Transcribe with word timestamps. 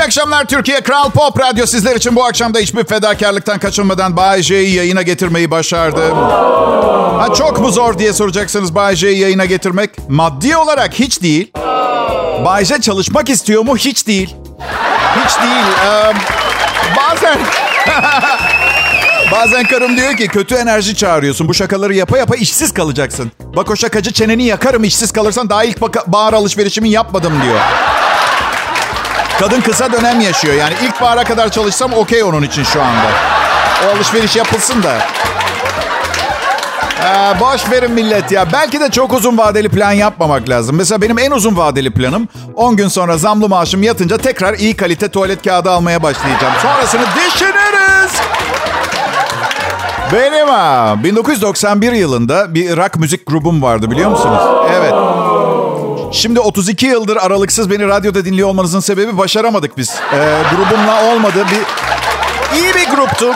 İyi 0.00 0.04
akşamlar 0.04 0.44
Türkiye. 0.44 0.80
Kral 0.80 1.10
Pop 1.10 1.40
Radyo 1.40 1.66
sizler 1.66 1.96
için 1.96 2.16
bu 2.16 2.24
akşam 2.24 2.54
da 2.54 2.58
hiçbir 2.58 2.84
fedakarlıktan 2.84 3.58
kaçınmadan 3.58 4.16
Bay 4.16 4.42
J'yi 4.42 4.74
yayına 4.74 5.02
getirmeyi 5.02 5.50
başardım. 5.50 6.18
Ha, 7.18 7.26
çok 7.38 7.60
mu 7.60 7.70
zor 7.70 7.98
diye 7.98 8.12
soracaksınız 8.12 8.74
Bay 8.74 8.96
J'yi 8.96 9.18
yayına 9.18 9.44
getirmek? 9.44 9.90
Maddi 10.08 10.56
olarak 10.56 10.94
hiç 10.94 11.22
değil. 11.22 11.52
Bay 12.44 12.64
J 12.64 12.80
çalışmak 12.80 13.30
istiyor 13.30 13.62
mu? 13.62 13.76
Hiç 13.76 14.06
değil. 14.06 14.36
Hiç 15.24 15.36
değil. 15.42 15.66
Ee, 15.86 16.12
bazen... 16.96 17.38
Bazen 19.32 19.64
karım 19.66 19.96
diyor 19.96 20.16
ki 20.16 20.28
kötü 20.28 20.54
enerji 20.54 20.96
çağırıyorsun. 20.96 21.48
Bu 21.48 21.54
şakaları 21.54 21.94
yapa 21.94 22.18
yapa 22.18 22.36
işsiz 22.36 22.74
kalacaksın. 22.74 23.32
Bak 23.56 23.70
o 23.70 23.76
şakacı 23.76 24.12
çeneni 24.12 24.44
yakarım 24.44 24.84
işsiz 24.84 25.12
kalırsan 25.12 25.50
daha 25.50 25.64
ilk 25.64 25.80
bahar 26.06 26.32
alışverişimi 26.32 26.90
yapmadım 26.90 27.32
diyor. 27.42 27.60
Kadın 29.40 29.60
kısa 29.60 29.92
dönem 29.92 30.20
yaşıyor. 30.20 30.54
Yani 30.54 30.74
ilk 30.82 31.00
bahara 31.00 31.24
kadar 31.24 31.48
çalışsam 31.48 31.92
okey 31.92 32.22
onun 32.22 32.42
için 32.42 32.62
şu 32.62 32.82
anda. 32.82 33.06
O 33.86 33.96
alışveriş 33.96 34.36
yapılsın 34.36 34.82
da. 34.82 34.98
Ee, 37.04 37.40
boş 37.40 37.70
verin 37.70 37.90
millet 37.90 38.32
ya. 38.32 38.46
Belki 38.52 38.80
de 38.80 38.90
çok 38.90 39.12
uzun 39.12 39.38
vadeli 39.38 39.68
plan 39.68 39.92
yapmamak 39.92 40.48
lazım. 40.48 40.76
Mesela 40.76 41.02
benim 41.02 41.18
en 41.18 41.30
uzun 41.30 41.56
vadeli 41.56 41.90
planım 41.90 42.28
10 42.54 42.76
gün 42.76 42.88
sonra 42.88 43.18
zamlı 43.18 43.48
maaşım 43.48 43.82
yatınca 43.82 44.18
tekrar 44.18 44.54
iyi 44.54 44.76
kalite 44.76 45.08
tuvalet 45.08 45.42
kağıdı 45.44 45.70
almaya 45.70 46.02
başlayacağım. 46.02 46.54
Sonrasını 46.62 47.02
düşünürüz. 47.16 48.12
Benim 50.12 50.48
ha 50.48 50.94
1991 51.04 51.92
yılında 51.92 52.54
bir 52.54 52.76
rock 52.76 52.96
müzik 52.96 53.26
grubum 53.26 53.62
vardı 53.62 53.90
biliyor 53.90 54.10
musunuz? 54.10 54.42
Evet. 54.74 54.92
Şimdi 56.12 56.40
32 56.40 56.86
yıldır 56.86 57.16
aralıksız 57.16 57.70
beni 57.70 57.88
radyoda 57.88 58.24
dinliyor 58.24 58.48
olmanızın 58.48 58.80
sebebi 58.80 59.18
başaramadık 59.18 59.76
biz. 59.78 60.00
Ee, 60.12 60.16
grubumla 60.50 61.12
olmadı. 61.12 61.46
Bir, 61.50 62.58
iyi 62.58 62.74
bir 62.74 62.96
gruptuk. 62.96 63.34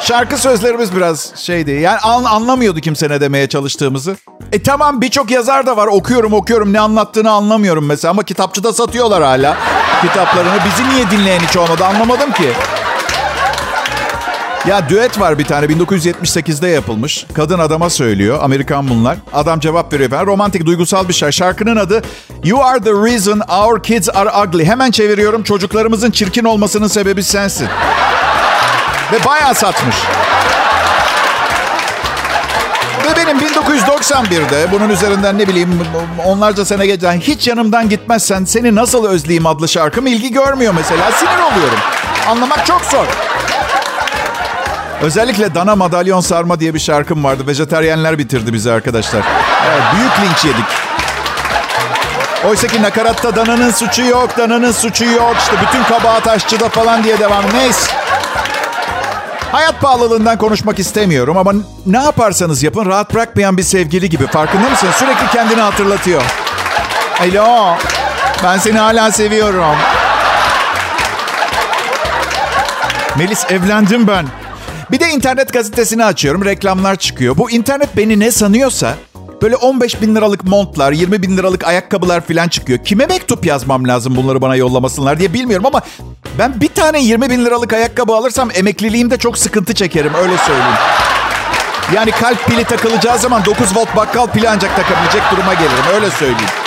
Şarkı 0.00 0.38
sözlerimiz 0.38 0.96
biraz 0.96 1.32
şeydi. 1.36 1.70
Yani 1.70 1.98
an, 1.98 2.24
anlamıyordu 2.24 2.80
kimse 2.80 3.08
ne 3.08 3.20
demeye 3.20 3.48
çalıştığımızı. 3.48 4.16
E 4.52 4.62
tamam 4.62 5.00
birçok 5.00 5.30
yazar 5.30 5.66
da 5.66 5.76
var. 5.76 5.86
Okuyorum 5.86 6.32
okuyorum 6.32 6.72
ne 6.72 6.80
anlattığını 6.80 7.30
anlamıyorum 7.30 7.86
mesela. 7.86 8.10
Ama 8.10 8.22
kitapçıda 8.22 8.72
satıyorlar 8.72 9.22
hala 9.22 9.56
kitaplarını. 10.02 10.58
Bizi 10.66 10.94
niye 10.94 11.10
dinleyen 11.10 11.40
hiç 11.40 11.56
olmadı 11.56 11.84
anlamadım 11.84 12.32
ki. 12.32 12.52
Ya 14.68 14.88
düet 14.88 15.20
var 15.20 15.38
bir 15.38 15.44
tane 15.44 15.66
1978'de 15.66 16.68
yapılmış. 16.68 17.26
Kadın 17.34 17.58
adama 17.58 17.90
söylüyor. 17.90 18.38
Amerikan 18.42 18.88
bunlar. 18.88 19.16
Adam 19.32 19.60
cevap 19.60 19.92
veriyor 19.92 20.10
falan. 20.10 20.26
Romantik 20.26 20.66
duygusal 20.66 21.08
bir 21.08 21.14
şarkı. 21.14 21.32
Şarkının 21.32 21.76
adı 21.76 22.02
You 22.44 22.64
are 22.64 22.80
the 22.80 22.90
reason 22.90 23.40
our 23.40 23.82
kids 23.82 24.08
are 24.08 24.30
ugly. 24.46 24.64
Hemen 24.64 24.90
çeviriyorum. 24.90 25.42
Çocuklarımızın 25.42 26.10
çirkin 26.10 26.44
olmasının 26.44 26.86
sebebi 26.86 27.22
sensin. 27.22 27.68
Ve 29.12 29.24
bayağı 29.24 29.54
satmış. 29.54 29.96
Ve 33.04 33.16
benim 33.16 33.38
1991'de 33.38 34.72
bunun 34.72 34.88
üzerinden 34.88 35.38
ne 35.38 35.48
bileyim 35.48 35.80
onlarca 36.26 36.64
sene 36.64 36.86
geçen 36.86 37.20
hiç 37.20 37.48
yanımdan 37.48 37.88
gitmezsen 37.88 38.44
seni 38.44 38.74
nasıl 38.74 39.06
özleyeyim 39.06 39.46
adlı 39.46 39.68
şarkım 39.68 40.06
ilgi 40.06 40.32
görmüyor 40.32 40.74
mesela. 40.76 41.12
Sinir 41.12 41.52
oluyorum. 41.52 41.78
Anlamak 42.28 42.66
çok 42.66 42.80
zor. 42.84 43.06
Özellikle 45.04 45.54
dana 45.54 45.76
madalyon 45.76 46.20
sarma 46.20 46.60
diye 46.60 46.74
bir 46.74 46.78
şarkım 46.78 47.24
vardı. 47.24 47.46
Vejeteryenler 47.46 48.18
bitirdi 48.18 48.52
bizi 48.52 48.72
arkadaşlar. 48.72 49.22
Evet, 49.68 49.82
büyük 49.96 50.10
linç 50.20 50.44
yedik. 50.44 50.64
Oysa 52.48 52.66
ki 52.66 52.82
nakaratta 52.82 53.36
dananın 53.36 53.70
suçu 53.70 54.02
yok, 54.02 54.38
dananın 54.38 54.72
suçu 54.72 55.04
yok. 55.04 55.36
İşte 55.38 55.52
bütün 55.68 55.84
kabahat 55.84 56.28
aşçıda 56.28 56.68
falan 56.68 57.04
diye 57.04 57.18
devam. 57.18 57.44
Neyse. 57.54 57.92
Hayat 59.52 59.80
pahalılığından 59.80 60.38
konuşmak 60.38 60.78
istemiyorum 60.78 61.36
ama 61.36 61.52
ne 61.86 61.98
yaparsanız 61.98 62.62
yapın 62.62 62.86
rahat 62.86 63.14
bırakmayan 63.14 63.56
bir 63.56 63.62
sevgili 63.62 64.10
gibi. 64.10 64.26
Farkında 64.26 64.68
mısın? 64.68 64.88
Sürekli 64.98 65.26
kendini 65.32 65.60
hatırlatıyor. 65.60 66.22
Alo, 67.20 67.76
ben 68.44 68.58
seni 68.58 68.78
hala 68.78 69.12
seviyorum. 69.12 69.76
Melis 73.16 73.44
evlendim 73.50 74.06
ben. 74.06 74.43
Bir 74.90 75.00
de 75.00 75.10
internet 75.10 75.52
gazetesini 75.52 76.04
açıyorum. 76.04 76.44
Reklamlar 76.44 76.96
çıkıyor. 76.96 77.38
Bu 77.38 77.50
internet 77.50 77.96
beni 77.96 78.20
ne 78.20 78.30
sanıyorsa 78.30 78.94
böyle 79.42 79.56
15 79.56 80.02
bin 80.02 80.14
liralık 80.14 80.44
montlar, 80.44 80.92
20 80.92 81.22
bin 81.22 81.36
liralık 81.36 81.64
ayakkabılar 81.64 82.20
falan 82.20 82.48
çıkıyor. 82.48 82.78
Kime 82.84 83.06
mektup 83.06 83.46
yazmam 83.46 83.88
lazım 83.88 84.16
bunları 84.16 84.42
bana 84.42 84.56
yollamasınlar 84.56 85.18
diye 85.18 85.32
bilmiyorum 85.32 85.66
ama 85.66 85.80
ben 86.38 86.60
bir 86.60 86.68
tane 86.68 87.02
20 87.02 87.30
bin 87.30 87.44
liralık 87.44 87.72
ayakkabı 87.72 88.12
alırsam 88.12 88.50
emekliliğimde 88.54 89.16
çok 89.16 89.38
sıkıntı 89.38 89.74
çekerim 89.74 90.14
öyle 90.14 90.36
söyleyeyim. 90.38 90.78
Yani 91.94 92.10
kalp 92.10 92.46
pili 92.46 92.64
takılacağı 92.64 93.18
zaman 93.18 93.44
9 93.44 93.76
volt 93.76 93.96
bakkal 93.96 94.26
pili 94.26 94.48
ancak 94.48 94.76
takabilecek 94.76 95.22
duruma 95.32 95.54
gelirim 95.54 95.94
öyle 95.94 96.10
söyleyeyim. 96.10 96.63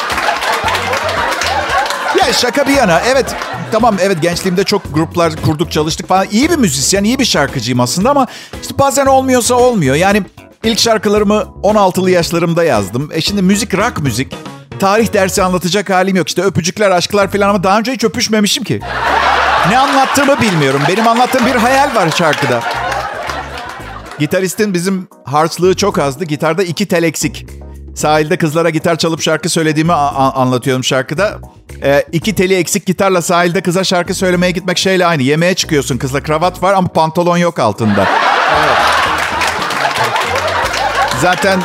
Ya 2.15 2.33
şaka 2.33 2.67
bir 2.67 2.73
yana 2.73 2.99
evet 2.99 3.35
tamam 3.71 3.95
evet 4.01 4.21
gençliğimde 4.21 4.63
çok 4.63 4.93
gruplar 4.93 5.35
kurduk 5.35 5.71
çalıştık 5.71 6.07
falan. 6.07 6.27
İyi 6.31 6.49
bir 6.49 6.55
müzisyen, 6.55 7.03
iyi 7.03 7.19
bir 7.19 7.25
şarkıcıyım 7.25 7.79
aslında 7.79 8.09
ama 8.09 8.27
işte 8.61 8.79
bazen 8.79 9.05
olmuyorsa 9.05 9.55
olmuyor. 9.55 9.95
Yani 9.95 10.23
ilk 10.63 10.79
şarkılarımı 10.79 11.45
16'lı 11.63 12.11
yaşlarımda 12.11 12.63
yazdım. 12.63 13.09
E 13.13 13.21
şimdi 13.21 13.41
müzik 13.41 13.73
rock 13.77 13.99
müzik. 13.99 14.35
Tarih 14.79 15.13
dersi 15.13 15.43
anlatacak 15.43 15.89
halim 15.89 16.15
yok. 16.15 16.27
İşte 16.27 16.41
öpücükler, 16.41 16.91
aşklar 16.91 17.31
falan 17.31 17.49
ama 17.49 17.63
daha 17.63 17.79
önce 17.79 17.91
hiç 17.91 18.03
öpüşmemişim 18.03 18.63
ki. 18.63 18.79
Ne 19.69 19.77
anlattığımı 19.79 20.41
bilmiyorum. 20.41 20.81
Benim 20.89 21.07
anlattığım 21.07 21.45
bir 21.45 21.55
hayal 21.55 21.95
var 21.95 22.09
şarkıda. 22.17 22.61
Gitaristin 24.19 24.73
bizim 24.73 25.07
harçlığı 25.25 25.75
çok 25.75 25.99
azdı. 25.99 26.25
Gitarda 26.25 26.63
iki 26.63 26.85
tel 26.87 27.03
eksik. 27.03 27.45
Sahilde 27.97 28.37
kızlara 28.37 28.69
gitar 28.69 28.95
çalıp 28.95 29.21
şarkı 29.21 29.49
söylediğimi 29.49 29.93
anlatıyorum 29.93 30.83
şarkıda. 30.83 31.39
Ee, 31.83 32.05
iki 32.11 32.35
teli 32.35 32.55
eksik 32.55 32.85
gitarla 32.85 33.21
sahilde 33.21 33.61
kıza 33.61 33.83
şarkı 33.83 34.13
söylemeye 34.13 34.51
gitmek 34.51 34.77
şeyle 34.77 35.05
aynı. 35.05 35.23
Yemeğe 35.23 35.53
çıkıyorsun 35.53 35.97
kızla 35.97 36.23
kravat 36.23 36.63
var 36.63 36.73
ama 36.73 36.87
pantolon 36.87 37.37
yok 37.37 37.59
altında. 37.59 38.07
Zaten 41.21 41.59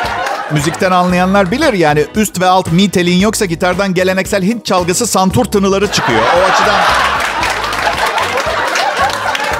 müzikten 0.50 0.90
anlayanlar 0.90 1.50
bilir 1.50 1.72
yani 1.72 2.06
üst 2.14 2.40
ve 2.40 2.46
alt 2.46 2.72
mi 2.72 2.90
telin 2.90 3.16
yoksa 3.16 3.44
gitardan 3.44 3.94
geleneksel 3.94 4.42
Hint 4.42 4.64
çalgısı 4.64 5.06
santur 5.06 5.44
tınıları 5.44 5.86
çıkıyor. 5.86 6.22
O 6.22 6.52
açıdan 6.52 6.80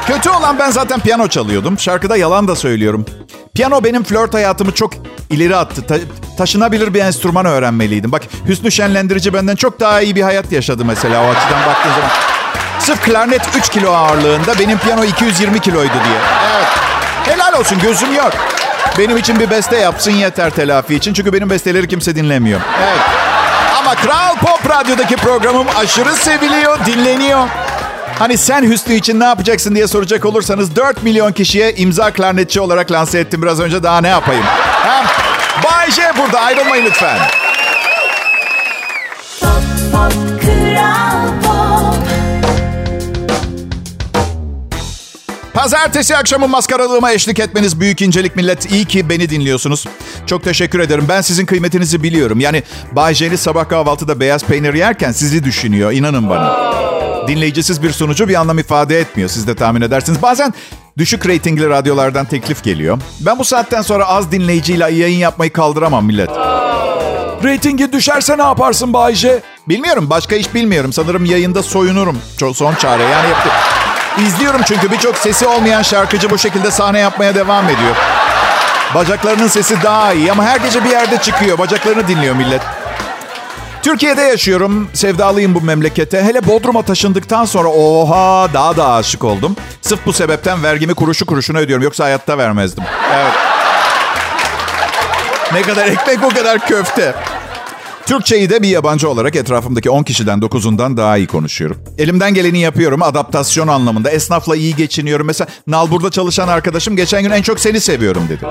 Kötü 0.07 0.31
olan 0.31 0.59
ben 0.59 0.71
zaten 0.71 1.01
piyano 1.01 1.29
çalıyordum. 1.29 1.79
Şarkıda 1.79 2.17
yalan 2.17 2.49
da 2.49 2.57
söylüyorum. 2.57 3.07
Piyano 3.55 3.85
benim 3.85 4.05
flört 4.05 4.35
hayatımı 4.35 4.73
çok 4.75 4.93
ileri 5.31 5.57
attı. 5.57 5.87
Ta- 5.87 6.37
taşınabilir 6.39 6.95
bir 6.95 7.01
enstrüman 7.01 7.47
öğrenmeliydim. 7.47 8.13
Bak 8.13 8.23
Hüsnü 8.49 8.73
Şenlendirici 8.73 9.35
benden 9.35 9.57
çok 9.57 9.81
daha 9.81 10.01
iyi 10.01 10.17
bir 10.17 10.23
hayat 10.23 10.53
yaşadı 10.53 10.85
mesela 10.85 11.21
o 11.25 11.29
açıdan 11.29 11.67
baktığın 11.67 11.91
zaman. 11.91 12.11
Sırf 12.79 13.05
klarnet 13.05 13.43
3 13.59 13.69
kilo 13.69 13.91
ağırlığında 13.93 14.59
benim 14.59 14.79
piyano 14.79 15.05
220 15.05 15.61
kiloydu 15.61 15.93
diye. 16.05 16.19
Evet. 16.57 16.67
Helal 17.27 17.61
olsun 17.61 17.79
gözüm 17.79 18.15
yok. 18.15 18.33
Benim 18.99 19.17
için 19.17 19.41
bir 19.41 19.51
beste 19.51 19.77
yapsın 19.77 20.11
yeter 20.11 20.51
telafi 20.51 20.95
için. 20.95 21.13
Çünkü 21.15 21.33
benim 21.33 21.51
besteleri 21.51 21.89
kimse 21.89 22.17
dinlemiyor. 22.17 22.61
Evet. 22.83 23.01
Ama 23.79 23.95
Kral 23.95 24.37
Pop 24.37 24.71
Radyo'daki 24.71 25.17
programım 25.17 25.67
aşırı 25.79 26.15
seviliyor, 26.15 26.79
dinleniyor. 26.87 27.49
Hani 28.23 28.39
sen 28.39 28.71
Hüsnü 28.71 28.95
için 28.95 29.21
ne 29.21 29.25
yapacaksın 29.25 29.75
diye 29.75 29.87
soracak 29.87 30.25
olursanız 30.25 30.77
4 30.77 31.03
milyon 31.03 31.33
kişiye 31.33 31.75
imza 31.75 32.13
klarnetçi 32.13 32.61
olarak 32.61 32.93
lanse 32.93 33.19
ettim 33.19 33.43
biraz 33.43 33.61
önce. 33.61 33.83
Daha 33.83 34.01
ne 34.01 34.09
yapayım? 34.09 34.43
Ha? 34.43 35.05
Bay 35.65 35.91
J 35.91 36.03
burada 36.19 36.41
ayrılmayın 36.41 36.85
lütfen. 36.85 37.19
Pop, 39.41 39.51
pop, 39.93 40.43
Kral 40.43 41.29
Pop. 41.43 41.97
Pazartesi 45.55 46.17
akşamı 46.17 46.49
maskaralığıma 46.49 47.13
eşlik 47.13 47.41
etmeniz 47.41 47.81
büyük 47.81 48.03
incelik 48.03 48.37
millet. 48.37 48.73
İyi 48.73 48.85
ki 48.85 49.09
beni 49.09 49.31
dinliyorsunuz. 49.31 49.87
Çok 50.27 50.45
teşekkür 50.45 50.81
ederim. 50.81 51.07
Ben 51.09 51.21
sizin 51.21 51.47
kıymetinizi 51.47 52.03
biliyorum. 52.03 52.41
Yani 52.41 52.63
Bay 52.93 53.15
J'li 53.15 53.39
sabah 53.39 53.69
kahvaltıda 53.69 54.21
beyaz 54.21 54.45
peynir 54.45 54.75
yerken 54.75 55.13
sizi 55.13 55.45
düşünüyor. 55.45 55.93
İnanın 55.93 56.31
bana. 56.31 57.02
Dinleyicisiz 57.29 57.83
bir 57.83 57.93
sunucu 57.93 58.29
bir 58.29 58.35
anlam 58.35 58.59
ifade 58.59 59.01
etmiyor. 59.01 59.31
Siz 59.31 59.47
de 59.47 59.55
tahmin 59.55 59.81
edersiniz. 59.81 60.23
Bazen 60.23 60.55
düşük 60.99 61.27
reytingli 61.27 61.69
radyolardan 61.69 62.27
teklif 62.27 62.65
geliyor. 62.65 62.99
Ben 63.21 63.39
bu 63.39 63.45
saatten 63.45 63.83
sonra 63.83 64.05
az 64.07 64.33
dinleyiciyle 64.33 64.93
yayın 64.93 65.19
yapmayı 65.19 65.53
kaldıramam 65.53 66.05
millet. 66.05 66.31
Reytingi 67.45 67.93
düşerse 67.93 68.39
ne 68.39 68.43
yaparsın 68.43 68.93
Bayce? 68.93 69.43
Bilmiyorum. 69.69 70.11
Başka 70.11 70.37
iş 70.37 70.55
bilmiyorum. 70.55 70.93
Sanırım 70.93 71.25
yayında 71.25 71.63
soyunurum. 71.63 72.19
Son 72.55 72.75
çare. 72.75 73.03
Yani 73.03 73.29
yaptı. 73.31 73.49
İzliyorum 74.27 74.61
çünkü 74.67 74.91
birçok 74.91 75.17
sesi 75.17 75.47
olmayan 75.47 75.83
şarkıcı 75.83 76.31
bu 76.31 76.39
şekilde 76.39 76.71
sahne 76.71 76.99
yapmaya 76.99 77.35
devam 77.35 77.65
ediyor. 77.65 77.97
Bacaklarının 78.95 79.49
sesi 79.49 79.83
daha 79.83 80.13
iyi 80.13 80.33
ama 80.33 80.45
her 80.45 80.61
gece 80.61 80.85
bir 80.85 80.91
yerde 80.91 81.17
çıkıyor. 81.19 81.59
Bacaklarını 81.59 82.09
dinliyor 82.09 82.35
millet. 82.35 82.63
Türkiye'de 83.83 84.21
yaşıyorum. 84.21 84.89
Sevdalıyım 84.93 85.55
bu 85.55 85.61
memlekete. 85.61 86.23
Hele 86.23 86.47
Bodrum'a 86.47 86.83
taşındıktan 86.83 87.45
sonra 87.45 87.69
oha 87.69 88.49
daha 88.55 88.77
da 88.77 88.93
aşık 88.93 89.25
oldum. 89.25 89.57
Sırf 89.83 90.07
bu 90.07 90.13
sebepten 90.13 90.63
vergimi 90.63 90.95
kuruşu 90.95 91.27
kuruşuna 91.27 91.59
ödüyorum. 91.59 91.85
Yoksa 91.85 92.05
hayatta 92.05 92.39
vermezdim. 92.39 92.85
Evet. 93.15 93.33
ne 95.53 95.63
kadar 95.63 95.87
ekmek 95.87 96.25
o 96.25 96.29
kadar 96.29 96.67
köfte. 96.67 97.15
Türkçeyi 98.07 98.51
de 98.51 98.63
bir 98.63 98.69
yabancı 98.69 99.09
olarak 99.09 99.37
etrafımdaki 99.37 99.91
10 99.91 100.03
kişiden 100.03 100.39
9'undan 100.39 100.97
daha 100.97 101.17
iyi 101.17 101.27
konuşuyorum. 101.27 101.79
Elimden 101.99 102.35
geleni 102.35 102.59
yapıyorum 102.59 103.03
adaptasyon 103.03 103.69
anlamında. 103.69 104.11
Esnafla 104.11 104.57
iyi 104.57 104.77
geçiniyorum. 104.77 105.27
Mesela 105.27 105.49
Nalbur'da 105.67 106.11
çalışan 106.11 106.49
arkadaşım 106.49 106.97
geçen 106.97 107.23
gün 107.23 107.31
en 107.31 107.43
çok 107.43 107.61
seni 107.61 107.81
seviyorum 107.81 108.23
dedi. 108.29 108.47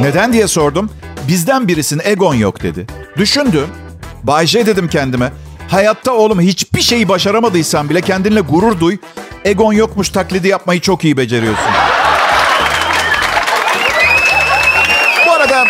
Neden 0.00 0.32
diye 0.32 0.48
sordum. 0.48 0.90
Bizden 1.28 1.68
birisinin 1.68 2.02
egon 2.04 2.34
yok 2.34 2.62
dedi. 2.62 2.86
Düşündüm. 3.16 3.66
Bay 4.26 4.46
J 4.46 4.66
dedim 4.66 4.88
kendime. 4.88 5.32
Hayatta 5.68 6.12
oğlum 6.12 6.40
hiçbir 6.40 6.82
şeyi 6.82 7.08
başaramadıysan 7.08 7.90
bile 7.90 8.00
kendinle 8.00 8.40
gurur 8.40 8.80
duy. 8.80 8.96
Egon 9.44 9.72
yokmuş 9.72 10.08
taklidi 10.08 10.48
yapmayı 10.48 10.80
çok 10.80 11.04
iyi 11.04 11.16
beceriyorsun. 11.16 11.72
Bu 15.26 15.32
arada 15.32 15.64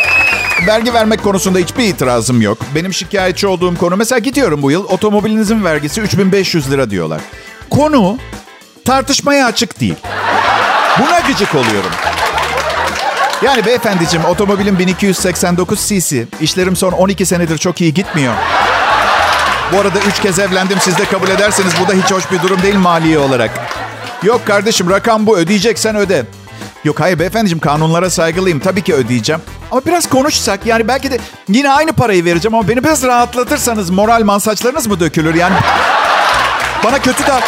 vergi 0.67 0.95
vermek 0.95 1.23
konusunda 1.23 1.59
hiçbir 1.59 1.85
itirazım 1.85 2.43
yok. 2.43 2.59
Benim 2.75 2.95
şikayetçi 2.95 3.47
olduğum 3.47 3.77
konu 3.77 3.97
mesela 3.97 4.19
gidiyorum 4.19 4.63
bu 4.63 4.71
yıl 4.71 4.85
otomobilinizin 4.85 5.65
vergisi 5.65 6.01
3500 6.01 6.71
lira 6.71 6.91
diyorlar. 6.91 7.21
Konu 7.71 8.19
tartışmaya 8.85 9.47
açık 9.47 9.81
değil. 9.81 9.97
Buna 10.99 11.21
gıcık 11.21 11.55
oluyorum. 11.55 11.91
Yani 13.43 13.67
beyefendiciğim 13.67 14.25
otomobilim 14.25 14.79
1289 14.79 15.89
cc. 15.89 16.27
İşlerim 16.41 16.77
son 16.77 16.93
12 16.93 17.27
senedir 17.27 17.59
çok 17.59 17.81
iyi 17.81 17.95
gitmiyor. 17.95 18.35
Bu 19.73 19.81
arada 19.81 19.99
3 19.99 20.21
kez 20.23 20.39
evlendim 20.39 20.79
siz 20.81 20.99
de 20.99 21.05
kabul 21.05 21.29
ederseniz 21.29 21.73
bu 21.85 21.89
da 21.89 21.93
hiç 21.93 22.11
hoş 22.11 22.33
bir 22.33 22.43
durum 22.43 22.63
değil 22.63 22.75
maliye 22.75 23.19
olarak. 23.19 23.51
Yok 24.23 24.47
kardeşim 24.47 24.91
rakam 24.91 25.27
bu 25.27 25.39
ödeyeceksen 25.39 25.97
öde. 25.97 26.27
Yok 26.85 27.01
hayır 27.01 27.19
beyefendiciğim 27.19 27.61
kanunlara 27.61 28.11
saygılıyım. 28.11 28.61
Tabii 28.61 28.83
ki 28.83 28.95
ödeyeceğim. 28.95 29.43
Ama 29.71 29.83
biraz 29.87 30.09
konuşsak 30.09 30.67
yani 30.67 30.89
belki 30.89 31.11
de 31.11 31.19
yine 31.49 31.71
aynı 31.71 31.93
parayı 31.93 32.25
vereceğim 32.25 32.55
ama 32.55 32.69
beni 32.69 32.85
biraz 32.85 33.03
rahatlatırsanız 33.03 33.91
moral 33.91 34.25
mansaçlarınız 34.25 34.87
mı 34.87 35.01
dökülür? 35.01 35.35
Yani 35.35 35.55
bana 36.85 36.99
kötü 36.99 37.27
da 37.27 37.41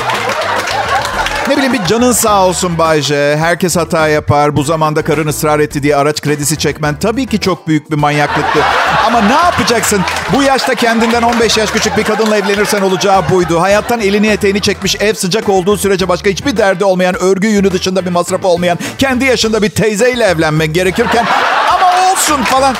ne 1.49 1.57
bileyim 1.57 1.73
bir 1.73 1.85
canın 1.85 2.13
sağ 2.13 2.47
olsun 2.47 2.79
Bayce. 2.79 3.37
Herkes 3.37 3.77
hata 3.77 4.09
yapar. 4.09 4.57
Bu 4.57 4.63
zamanda 4.63 5.03
karın 5.03 5.27
ısrar 5.27 5.61
etti 5.61 5.83
diye 5.83 5.97
araç 5.97 6.21
kredisi 6.21 6.59
çekmen 6.59 6.99
tabii 6.99 7.27
ki 7.27 7.41
çok 7.41 7.69
büyük 7.69 7.91
bir 7.91 7.97
manyaklıktı. 7.97 8.59
Ama 9.07 9.21
ne 9.21 9.33
yapacaksın? 9.33 10.01
Bu 10.33 10.43
yaşta 10.43 10.75
kendinden 10.75 11.23
15 11.23 11.57
yaş 11.57 11.71
küçük 11.71 11.97
bir 11.97 12.05
kadınla 12.05 12.37
evlenirsen 12.37 12.83
olacağı 12.83 13.31
buydu. 13.31 13.61
Hayattan 13.61 14.01
elini 14.01 14.27
eteğini 14.27 14.61
çekmiş, 14.61 14.97
ev 15.01 15.15
sıcak 15.15 15.49
olduğu 15.49 15.77
sürece 15.77 16.09
başka 16.09 16.31
hiçbir 16.31 16.57
derdi 16.57 16.85
olmayan, 16.85 17.23
örgü 17.23 17.49
yünü 17.49 17.73
dışında 17.73 18.05
bir 18.05 18.11
masrafı 18.11 18.49
olmayan, 18.49 18.79
kendi 18.99 19.25
yaşında 19.25 19.63
bir 19.63 19.71
teyzeyle 19.71 20.25
evlenmek 20.25 20.75
gerekirken 20.75 21.27
ama 21.75 22.13
olsun 22.13 22.43
falan. 22.43 22.75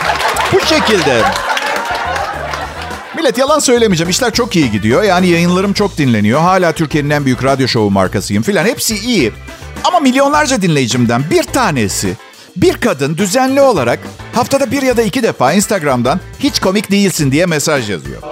Bu 0.53 0.61
şekilde. 0.61 1.23
Millet 3.19 3.39
yalan 3.39 3.59
söylemeyeceğim. 3.59 4.11
İşler 4.11 4.33
çok 4.33 4.57
iyi 4.57 4.71
gidiyor. 4.71 5.03
Yani 5.03 5.29
yayınlarım 5.29 5.73
çok 5.73 5.99
dinleniyor. 5.99 6.41
Hala 6.41 6.73
Türkiye'nin 6.73 7.11
en 7.11 7.25
büyük 7.25 7.45
radyo 7.45 7.69
şovu 7.69 7.91
markasıyım 7.91 8.43
filan. 8.43 8.65
Hepsi 8.65 8.99
iyi. 8.99 9.33
Ama 9.85 10.01
milyonlarca 10.01 10.63
dinleyicimden 10.63 11.23
bir 11.31 11.43
tanesi 11.43 12.17
bir 12.57 12.75
kadın 12.75 13.17
düzenli 13.17 13.61
olarak 13.61 13.99
haftada 14.35 14.71
bir 14.71 14.83
ya 14.83 14.97
da 14.97 15.03
iki 15.03 15.23
defa 15.23 15.53
Instagram'dan 15.53 16.21
hiç 16.41 16.61
komik 16.61 16.91
değilsin 16.91 17.33
diye 17.33 17.47
mesaj 17.47 17.91
yazıyor. 17.91 18.23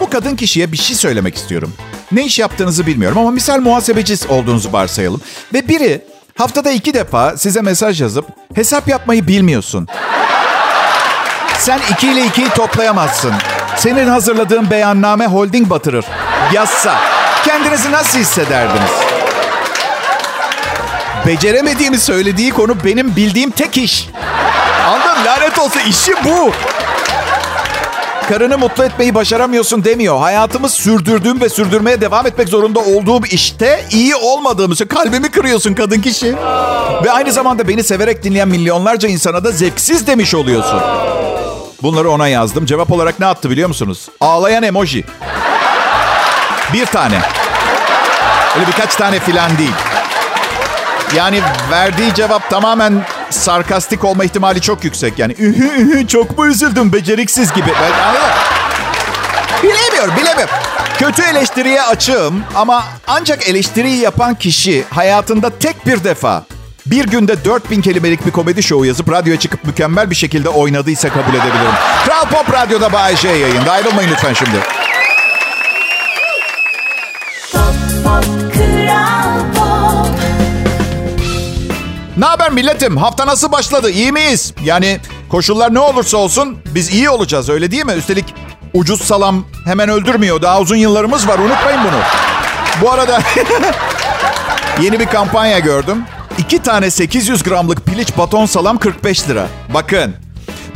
Bu 0.00 0.10
kadın 0.10 0.36
kişiye 0.36 0.72
bir 0.72 0.76
şey 0.76 0.96
söylemek 0.96 1.36
istiyorum. 1.36 1.72
Ne 2.12 2.24
iş 2.24 2.38
yaptığınızı 2.38 2.86
bilmiyorum 2.86 3.18
ama 3.18 3.30
misal 3.30 3.60
muhasebeci 3.60 4.14
olduğunuzu 4.28 4.72
varsayalım. 4.72 5.20
Ve 5.54 5.68
biri 5.68 6.04
haftada 6.38 6.70
iki 6.70 6.94
defa 6.94 7.36
size 7.36 7.60
mesaj 7.60 8.00
yazıp 8.00 8.26
hesap 8.54 8.88
yapmayı 8.88 9.28
bilmiyorsun. 9.28 9.88
Sen 11.58 11.80
iki 11.92 12.12
ile 12.12 12.26
ikiyi 12.26 12.48
toplayamazsın. 12.48 13.32
Senin 13.76 14.08
hazırladığın 14.08 14.70
beyanname 14.70 15.26
holding 15.26 15.70
batırır. 15.70 16.04
Yazsa. 16.52 16.94
Kendinizi 17.44 17.92
nasıl 17.92 18.18
hissederdiniz? 18.18 18.90
Beceremediğimi 21.26 21.98
söylediği 21.98 22.50
konu 22.50 22.84
benim 22.84 23.16
bildiğim 23.16 23.50
tek 23.50 23.76
iş. 23.76 24.08
Anladın? 24.86 25.24
Lanet 25.24 25.58
olsa 25.58 25.80
işi 25.80 26.12
bu. 26.24 26.50
Karını 28.28 28.58
mutlu 28.58 28.84
etmeyi 28.84 29.14
başaramıyorsun 29.14 29.84
demiyor. 29.84 30.18
Hayatımı 30.20 30.68
sürdürdüğüm 30.68 31.40
ve 31.40 31.48
sürdürmeye 31.48 32.00
devam 32.00 32.26
etmek 32.26 32.48
zorunda 32.48 32.80
olduğum 32.80 33.26
işte 33.26 33.84
iyi 33.90 34.16
olmadığım 34.16 34.72
için 34.72 34.86
kalbimi 34.86 35.30
kırıyorsun 35.30 35.74
kadın 35.74 36.00
kişi. 36.00 36.36
Ve 37.04 37.12
aynı 37.12 37.32
zamanda 37.32 37.68
beni 37.68 37.84
severek 37.84 38.22
dinleyen 38.22 38.48
milyonlarca 38.48 39.08
insana 39.08 39.44
da 39.44 39.50
zevksiz 39.50 40.06
demiş 40.06 40.34
oluyorsun. 40.34 40.80
Bunları 41.82 42.10
ona 42.10 42.28
yazdım. 42.28 42.66
Cevap 42.66 42.92
olarak 42.92 43.20
ne 43.20 43.26
attı 43.26 43.50
biliyor 43.50 43.68
musunuz? 43.68 44.08
Ağlayan 44.20 44.62
emoji. 44.62 45.04
Bir 46.72 46.86
tane. 46.86 47.20
Öyle 48.56 48.66
birkaç 48.66 48.94
tane 48.94 49.20
filan 49.20 49.58
değil. 49.58 49.74
Yani 51.16 51.40
verdiği 51.70 52.14
cevap 52.14 52.50
tamamen 52.50 53.04
sarkastik 53.30 54.04
olma 54.04 54.24
ihtimali 54.24 54.60
çok 54.60 54.84
yüksek. 54.84 55.18
Yani 55.18 55.32
ühü 55.32 55.68
ühü 55.82 56.06
çok 56.06 56.38
mu 56.38 56.46
üzüldüm 56.46 56.92
beceriksiz 56.92 57.52
gibi. 57.52 57.70
Bilemiyorum, 59.62 60.14
bilemiyorum. 60.16 60.54
Kötü 60.98 61.22
eleştiriye 61.22 61.82
açığım 61.82 62.44
ama 62.54 62.84
ancak 63.06 63.48
eleştiriyi 63.48 63.96
yapan 63.96 64.34
kişi 64.34 64.84
hayatında 64.90 65.58
tek 65.58 65.86
bir 65.86 66.04
defa 66.04 66.44
bir 66.86 67.04
günde 67.04 67.44
4000 67.44 67.80
kelimelik 67.82 68.26
bir 68.26 68.30
komedi 68.30 68.62
şovu 68.62 68.84
yazıp 68.86 69.10
radyoya 69.12 69.38
çıkıp 69.38 69.64
mükemmel 69.64 70.10
bir 70.10 70.14
şekilde 70.14 70.48
oynadıysa 70.48 71.08
kabul 71.08 71.34
edebilirim. 71.34 71.72
Kral 72.04 72.28
Pop 72.28 72.52
Radyo'da 72.52 72.92
Bay 72.92 73.16
J 73.16 73.28
yayında. 73.28 73.72
Ayrılmayın 73.72 74.10
lütfen 74.10 74.32
şimdi. 74.34 74.56
Pop, 77.52 77.62
pop, 78.04 78.24
Kral 78.54 79.40
Pop. 79.56 80.18
Ne 82.16 82.24
haber 82.24 82.50
milletim? 82.50 82.96
Hafta 82.96 83.26
nasıl 83.26 83.52
başladı? 83.52 83.90
İyi 83.90 84.12
miyiz? 84.12 84.54
Yani 84.64 85.00
koşullar 85.28 85.74
ne 85.74 85.78
olursa 85.78 86.16
olsun 86.16 86.58
biz 86.74 86.90
iyi 86.90 87.10
olacağız 87.10 87.48
öyle 87.48 87.70
değil 87.70 87.86
mi? 87.86 87.92
Üstelik 87.92 88.34
ucuz 88.74 89.02
salam 89.02 89.44
hemen 89.64 89.88
öldürmüyor. 89.88 90.42
Daha 90.42 90.60
uzun 90.60 90.76
yıllarımız 90.76 91.28
var 91.28 91.38
unutmayın 91.38 91.80
bunu. 91.84 92.00
Bu 92.82 92.92
arada 92.92 93.20
yeni 94.80 95.00
bir 95.00 95.06
kampanya 95.06 95.58
gördüm. 95.58 96.04
İki 96.38 96.62
tane 96.62 96.90
800 96.90 97.42
gramlık 97.42 97.86
piliç 97.86 98.18
baton 98.18 98.46
salam 98.46 98.78
45 98.78 99.28
lira. 99.28 99.46
Bakın 99.74 100.14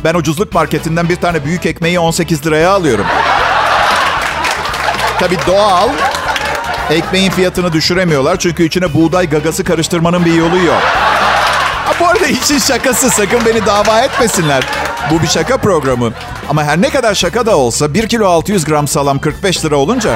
ben 0.03 0.13
ucuzluk 0.13 0.53
marketinden 0.53 1.09
bir 1.09 1.15
tane 1.15 1.45
büyük 1.45 1.65
ekmeği 1.65 1.99
18 1.99 2.45
liraya 2.45 2.71
alıyorum. 2.71 3.05
Tabii 5.19 5.37
doğal. 5.47 5.89
Ekmeğin 6.89 7.31
fiyatını 7.31 7.73
düşüremiyorlar 7.73 8.39
çünkü 8.39 8.63
içine 8.63 8.93
buğday 8.93 9.29
gagası 9.29 9.63
karıştırmanın 9.63 10.25
bir 10.25 10.33
yolu 10.33 10.57
yok. 10.57 10.81
Ha, 11.85 11.93
bu 11.99 12.07
arada 12.07 12.25
işin 12.25 12.59
şakası 12.59 13.09
sakın 13.09 13.39
beni 13.45 13.65
dava 13.65 13.99
etmesinler. 13.99 14.63
Bu 15.11 15.21
bir 15.21 15.27
şaka 15.27 15.57
programı. 15.57 16.11
Ama 16.49 16.63
her 16.63 16.81
ne 16.81 16.89
kadar 16.89 17.15
şaka 17.15 17.45
da 17.45 17.57
olsa 17.57 17.93
1 17.93 18.07
kilo 18.07 18.27
600 18.27 18.65
gram 18.65 18.87
salam 18.87 19.19
45 19.19 19.65
lira 19.65 19.75
olunca... 19.75 20.15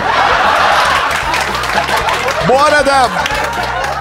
Bu 2.49 2.59
arada 2.59 3.09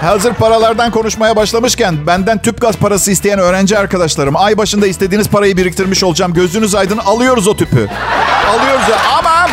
hazır 0.01 0.35
paralardan 0.35 0.91
konuşmaya 0.91 1.37
başlamışken 1.37 2.07
benden 2.07 2.43
tüp 2.43 2.61
gaz 2.61 2.77
parası 2.77 3.11
isteyen 3.11 3.39
öğrenci 3.39 3.79
arkadaşlarım 3.79 4.37
ay 4.37 4.59
başında 4.59 4.87
istediğiniz 4.87 5.29
parayı 5.29 5.57
biriktirmiş 5.57 6.05
olacağım. 6.05 6.35
Gözünüz 6.35 6.75
aydın 6.75 6.99
alıyoruz 6.99 7.49
o 7.49 7.57
tüpü. 7.57 7.89
Alıyoruz 8.51 8.85
ama 9.19 9.47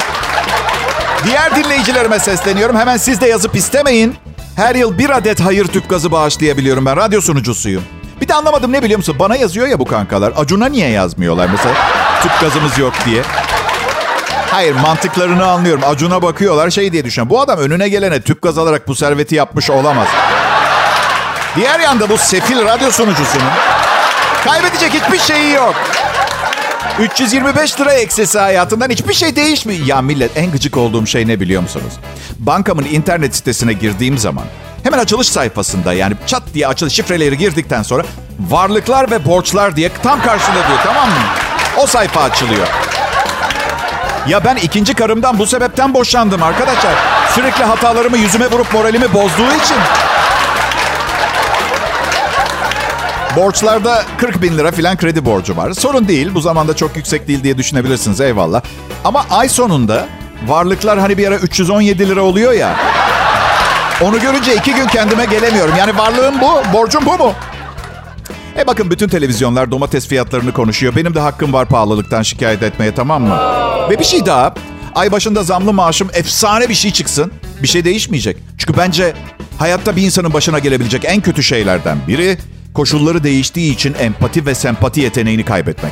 diğer 1.26 1.56
dinleyicilerime 1.56 2.20
sesleniyorum. 2.20 2.76
Hemen 2.78 2.98
siz 2.98 3.22
de 3.22 3.28
yazıp 3.28 3.56
istemeyin. 3.56 4.16
Her 4.56 4.76
yıl 4.76 4.98
bir 4.98 5.10
adet 5.10 5.40
hayır 5.40 5.68
tüp 5.68 5.90
gazı 5.90 6.12
bağışlayabiliyorum 6.12 6.86
ben. 6.86 6.98
Radyo 6.98 7.22
sunucusuyum. 7.22 7.84
Bir 8.22 8.28
de 8.28 8.34
anlamadım 8.34 8.72
ne 8.72 8.84
biliyor 8.84 8.98
musun? 8.98 9.16
Bana 9.20 9.36
yazıyor 9.36 9.68
ya 9.68 9.80
bu 9.80 9.86
kankalar. 9.86 10.34
Acun'a 10.38 10.66
niye 10.66 10.90
yazmıyorlar 10.90 11.50
mesela? 11.52 11.76
tüp 12.22 12.42
gazımız 12.42 12.78
yok 12.78 12.94
diye. 13.06 13.22
Hayır 14.52 14.76
mantıklarını 14.76 15.46
anlıyorum. 15.46 15.84
Acun'a 15.86 16.22
bakıyorlar 16.22 16.70
şey 16.70 16.92
diye 16.92 17.06
düşünüyorum. 17.06 17.30
Bu 17.30 17.42
adam 17.42 17.60
önüne 17.60 17.90
gelene 17.90 18.22
tüp 18.22 18.42
gaz 18.42 18.58
alarak 18.58 18.88
bu 18.88 18.96
serveti 18.96 19.36
yapmış 19.36 19.70
olamaz. 19.70 20.08
Diğer 21.58 21.80
yanda 21.80 22.10
bu 22.10 22.18
sefil 22.18 22.66
radyo 22.66 22.92
sunucusunun 22.92 23.46
kaybedecek 24.44 24.94
hiçbir 24.94 25.20
şeyi 25.20 25.52
yok. 25.54 25.76
325 27.00 27.80
lira 27.80 27.94
eksesi 27.94 28.40
hayatından 28.40 28.90
hiçbir 28.90 29.14
şey 29.14 29.36
değişmiyor. 29.36 29.86
Ya 29.86 30.02
millet 30.02 30.38
en 30.38 30.52
gıcık 30.52 30.78
olduğum 30.78 31.06
şey 31.06 31.28
ne 31.28 31.40
biliyor 31.40 31.62
musunuz? 31.62 31.94
Bankamın 32.40 32.86
internet 32.86 33.36
sitesine 33.36 33.74
girdiğim 33.74 34.18
zaman 34.18 34.44
hemen 34.84 34.98
açılış 35.00 35.28
sayfasında 35.28 35.94
yani 35.94 36.16
çat 36.28 36.44
diye 36.54 36.68
açılış 36.68 36.94
şifreleri 36.94 37.38
girdikten 37.38 37.84
sonra 37.84 38.04
varlıklar 38.40 39.12
ve 39.12 39.26
borçlar 39.26 39.76
diye 39.76 39.90
tam 40.04 40.22
karşında 40.22 40.68
diyor 40.68 40.80
tamam 40.84 41.10
mı? 41.10 41.16
O 41.78 41.86
sayfa 41.88 42.22
açılıyor. 42.22 42.68
Ya 44.28 44.46
ben 44.46 44.56
ikinci 44.56 44.94
karımdan 44.94 45.40
bu 45.40 45.46
sebepten 45.46 45.94
boşandım 45.94 46.44
arkadaşlar. 46.44 46.94
Sürekli 47.36 47.64
hatalarımı 47.64 48.18
yüzüme 48.18 48.52
vurup 48.52 48.74
moralimi 48.74 49.14
bozduğu 49.14 49.54
için. 49.64 49.78
Borçlarda 53.38 54.04
40 54.18 54.42
bin 54.42 54.58
lira 54.58 54.72
falan 54.72 54.98
kredi 54.98 55.26
borcu 55.26 55.58
var. 55.58 55.74
Sorun 55.74 56.08
değil. 56.08 56.30
Bu 56.34 56.42
zamanda 56.42 56.76
çok 56.76 56.96
yüksek 56.96 57.28
değil 57.28 57.44
diye 57.44 57.58
düşünebilirsiniz. 57.58 58.22
Eyvallah. 58.22 58.62
Ama 59.04 59.26
ay 59.30 59.50
sonunda 59.50 60.08
varlıklar 60.48 61.00
hani 61.00 61.18
bir 61.18 61.28
ara 61.28 61.36
317 61.36 62.10
lira 62.10 62.22
oluyor 62.22 62.54
ya. 62.54 62.76
Onu 64.02 64.20
görünce 64.20 64.56
iki 64.56 64.76
gün 64.76 64.88
kendime 64.88 65.26
gelemiyorum. 65.26 65.74
Yani 65.80 65.98
varlığım 65.98 66.42
bu, 66.42 66.74
borcum 66.74 67.06
bu 67.06 67.24
mu? 67.24 67.34
E 68.58 68.68
bakın 68.68 68.92
bütün 68.92 69.08
televizyonlar 69.08 69.72
domates 69.72 70.08
fiyatlarını 70.08 70.54
konuşuyor. 70.54 70.96
Benim 70.96 71.16
de 71.16 71.20
hakkım 71.20 71.54
var 71.54 71.68
pahalılıktan 71.68 72.22
şikayet 72.22 72.64
etmeye 72.64 72.96
tamam 72.96 73.24
mı? 73.24 73.40
Ve 73.90 74.00
bir 74.00 74.06
şey 74.06 74.26
daha. 74.26 74.54
Ay 74.96 75.12
başında 75.12 75.44
zamlı 75.44 75.74
maaşım 75.74 76.10
efsane 76.14 76.70
bir 76.70 76.74
şey 76.74 76.92
çıksın. 76.92 77.32
Bir 77.64 77.68
şey 77.68 77.86
değişmeyecek. 77.86 78.38
Çünkü 78.58 78.78
bence 78.78 79.14
hayatta 79.60 79.96
bir 79.96 80.02
insanın 80.02 80.34
başına 80.34 80.60
gelebilecek 80.60 81.06
en 81.06 81.22
kötü 81.22 81.44
şeylerden 81.44 81.98
biri 82.08 82.38
koşulları 82.78 83.24
değiştiği 83.24 83.74
için 83.74 83.96
empati 84.00 84.46
ve 84.46 84.56
sempati 84.56 85.02
yeteneğini 85.02 85.46
kaybetmek. 85.46 85.92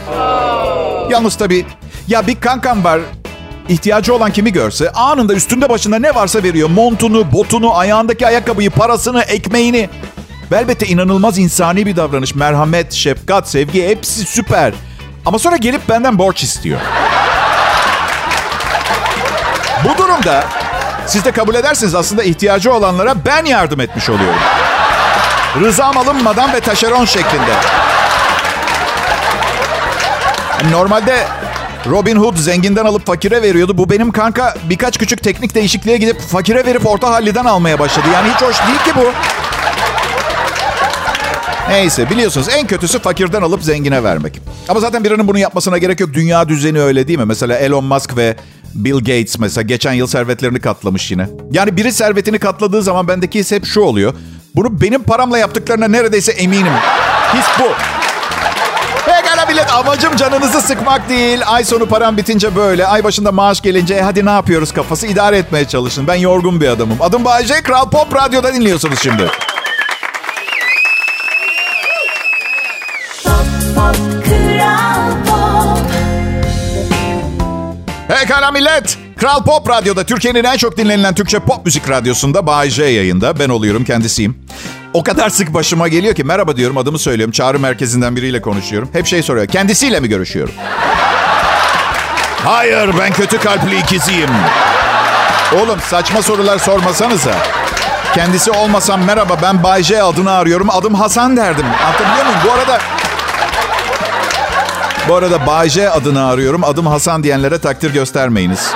Yalnız 1.09 1.35
tabii 1.35 1.65
ya 2.07 2.27
bir 2.27 2.35
kankam 2.35 2.83
var 2.83 2.99
ihtiyacı 3.69 4.15
olan 4.15 4.31
kimi 4.31 4.53
görse 4.53 4.91
anında 4.91 5.33
üstünde 5.33 5.69
başında 5.69 5.99
ne 5.99 6.15
varsa 6.15 6.43
veriyor. 6.43 6.69
Montunu, 6.69 7.31
botunu, 7.31 7.77
ayağındaki 7.77 8.27
ayakkabıyı, 8.27 8.69
parasını, 8.69 9.21
ekmeğini. 9.21 9.89
Ve 10.51 10.57
elbette 10.57 10.87
inanılmaz 10.87 11.37
insani 11.37 11.85
bir 11.85 11.95
davranış. 11.95 12.35
Merhamet, 12.35 12.93
şefkat, 12.93 13.49
sevgi 13.49 13.87
hepsi 13.87 14.25
süper. 14.25 14.73
Ama 15.25 15.39
sonra 15.39 15.57
gelip 15.57 15.89
benden 15.89 16.17
borç 16.17 16.43
istiyor. 16.43 16.79
Bu 19.83 19.97
durumda 19.97 20.43
siz 21.07 21.25
de 21.25 21.31
kabul 21.31 21.55
edersiniz 21.55 21.95
aslında 21.95 22.23
ihtiyacı 22.23 22.73
olanlara 22.73 23.15
ben 23.25 23.45
yardım 23.45 23.81
etmiş 23.81 24.09
oluyorum. 24.09 24.39
Rızam 25.61 25.97
alınmadan 25.97 26.53
ve 26.53 26.59
taşeron 26.59 27.05
şeklinde. 27.05 27.51
Normalde 30.71 31.27
Robin 31.89 32.15
Hood 32.15 32.37
zenginden 32.37 32.85
alıp 32.85 33.05
fakire 33.05 33.41
veriyordu. 33.41 33.77
Bu 33.77 33.89
benim 33.89 34.11
kanka 34.11 34.55
birkaç 34.69 34.97
küçük 34.97 35.23
teknik 35.23 35.55
değişikliğe 35.55 35.97
gidip 35.97 36.21
fakire 36.21 36.65
verip 36.65 36.85
orta 36.87 37.09
halliden 37.09 37.45
almaya 37.45 37.79
başladı. 37.79 38.05
Yani 38.13 38.27
hiç 38.35 38.41
hoş 38.41 38.67
değil 38.67 38.79
ki 38.79 38.91
bu. 38.95 39.11
Neyse 41.69 42.09
biliyorsunuz 42.09 42.47
en 42.49 42.67
kötüsü 42.67 42.99
fakirden 42.99 43.41
alıp 43.41 43.63
zengine 43.63 44.03
vermek. 44.03 44.41
Ama 44.69 44.79
zaten 44.79 45.03
birinin 45.03 45.27
bunu 45.27 45.37
yapmasına 45.37 45.77
gerek 45.77 45.99
yok. 45.99 46.13
Dünya 46.13 46.49
düzeni 46.49 46.81
öyle 46.81 47.07
değil 47.07 47.19
mi? 47.19 47.25
Mesela 47.25 47.57
Elon 47.57 47.83
Musk 47.83 48.17
ve 48.17 48.35
Bill 48.73 48.97
Gates 48.97 49.39
mesela 49.39 49.61
geçen 49.63 49.93
yıl 49.93 50.07
servetlerini 50.07 50.59
katlamış 50.59 51.11
yine. 51.11 51.29
Yani 51.51 51.77
biri 51.77 51.91
servetini 51.91 52.39
katladığı 52.39 52.83
zaman 52.83 53.07
bendeki 53.07 53.39
his 53.39 53.51
hep 53.51 53.65
şu 53.65 53.81
oluyor. 53.81 54.13
Bunu 54.55 54.81
benim 54.81 55.03
paramla 55.03 55.37
yaptıklarına 55.37 55.87
neredeyse 55.87 56.31
eminim. 56.31 56.73
His 57.33 57.45
bu. 57.59 57.67
Pekala 59.05 59.45
millet 59.45 59.73
amacım 59.73 60.15
canınızı 60.15 60.61
sıkmak 60.61 61.09
değil. 61.09 61.41
Ay 61.45 61.63
sonu 61.63 61.85
param 61.85 62.17
bitince 62.17 62.55
böyle. 62.55 62.87
Ay 62.87 63.03
başında 63.03 63.31
maaş 63.31 63.61
gelince 63.61 63.93
e, 63.93 64.01
hadi 64.01 64.25
ne 64.25 64.29
yapıyoruz 64.29 64.73
kafası 64.73 65.07
idare 65.07 65.37
etmeye 65.37 65.67
çalışın. 65.67 66.07
Ben 66.07 66.15
yorgun 66.15 66.61
bir 66.61 66.67
adamım. 66.67 66.97
Adım 67.01 67.25
Bayece. 67.25 67.61
Kral 67.61 67.89
Pop 67.89 68.15
Radyo'da 68.15 68.53
dinliyorsunuz 68.53 68.99
şimdi. 69.03 69.31
Pop, 73.23 73.35
pop, 73.75 73.95
Kral 74.25 75.11
Pop. 75.25 75.79
Pekala 78.07 78.51
millet. 78.51 79.04
Kral 79.17 79.43
Pop 79.43 79.69
Radyo'da 79.69 80.03
Türkiye'nin 80.03 80.43
en 80.43 80.57
çok 80.57 80.77
dinlenilen 80.77 81.15
Türkçe 81.15 81.39
pop 81.39 81.65
müzik 81.65 81.89
radyosunda 81.89 82.47
Bay 82.47 82.79
yayında. 82.79 83.39
Ben 83.39 83.49
oluyorum 83.49 83.83
kendisiyim. 83.83 84.37
O 84.93 85.03
kadar 85.03 85.29
sık 85.29 85.53
başıma 85.53 85.87
geliyor 85.87 86.15
ki 86.15 86.23
merhaba 86.23 86.57
diyorum 86.57 86.77
adımı 86.77 86.99
söylüyorum. 86.99 87.31
Çağrı 87.31 87.59
merkezinden 87.59 88.15
biriyle 88.15 88.41
konuşuyorum. 88.41 88.89
Hep 88.93 89.05
şey 89.05 89.23
soruyor. 89.23 89.47
Kendisiyle 89.47 89.99
mi 89.99 90.09
görüşüyorum? 90.09 90.53
Hayır 92.43 92.89
ben 92.99 93.13
kötü 93.13 93.39
kalpli 93.39 93.79
ikiziyim. 93.79 94.29
Oğlum 95.55 95.79
saçma 95.89 96.21
sorular 96.21 96.57
sormasanıza. 96.57 97.33
Kendisi 98.15 98.51
olmasam 98.51 99.03
merhaba 99.03 99.37
ben 99.41 99.63
Bay 99.63 99.83
adını 100.01 100.31
arıyorum. 100.31 100.69
Adım 100.69 100.93
Hasan 100.93 101.37
derdim. 101.37 101.65
Anlatabiliyor 101.85 102.25
muyum? 102.25 102.39
Bu 102.47 102.51
arada 102.51 102.79
bu 105.09 105.15
arada 105.15 105.47
Bay 105.47 105.69
J 105.69 105.89
adını 105.89 106.27
arıyorum. 106.27 106.63
Adım 106.63 106.87
Hasan 106.87 107.23
diyenlere 107.23 107.59
takdir 107.59 107.93
göstermeyiniz. 107.93 108.71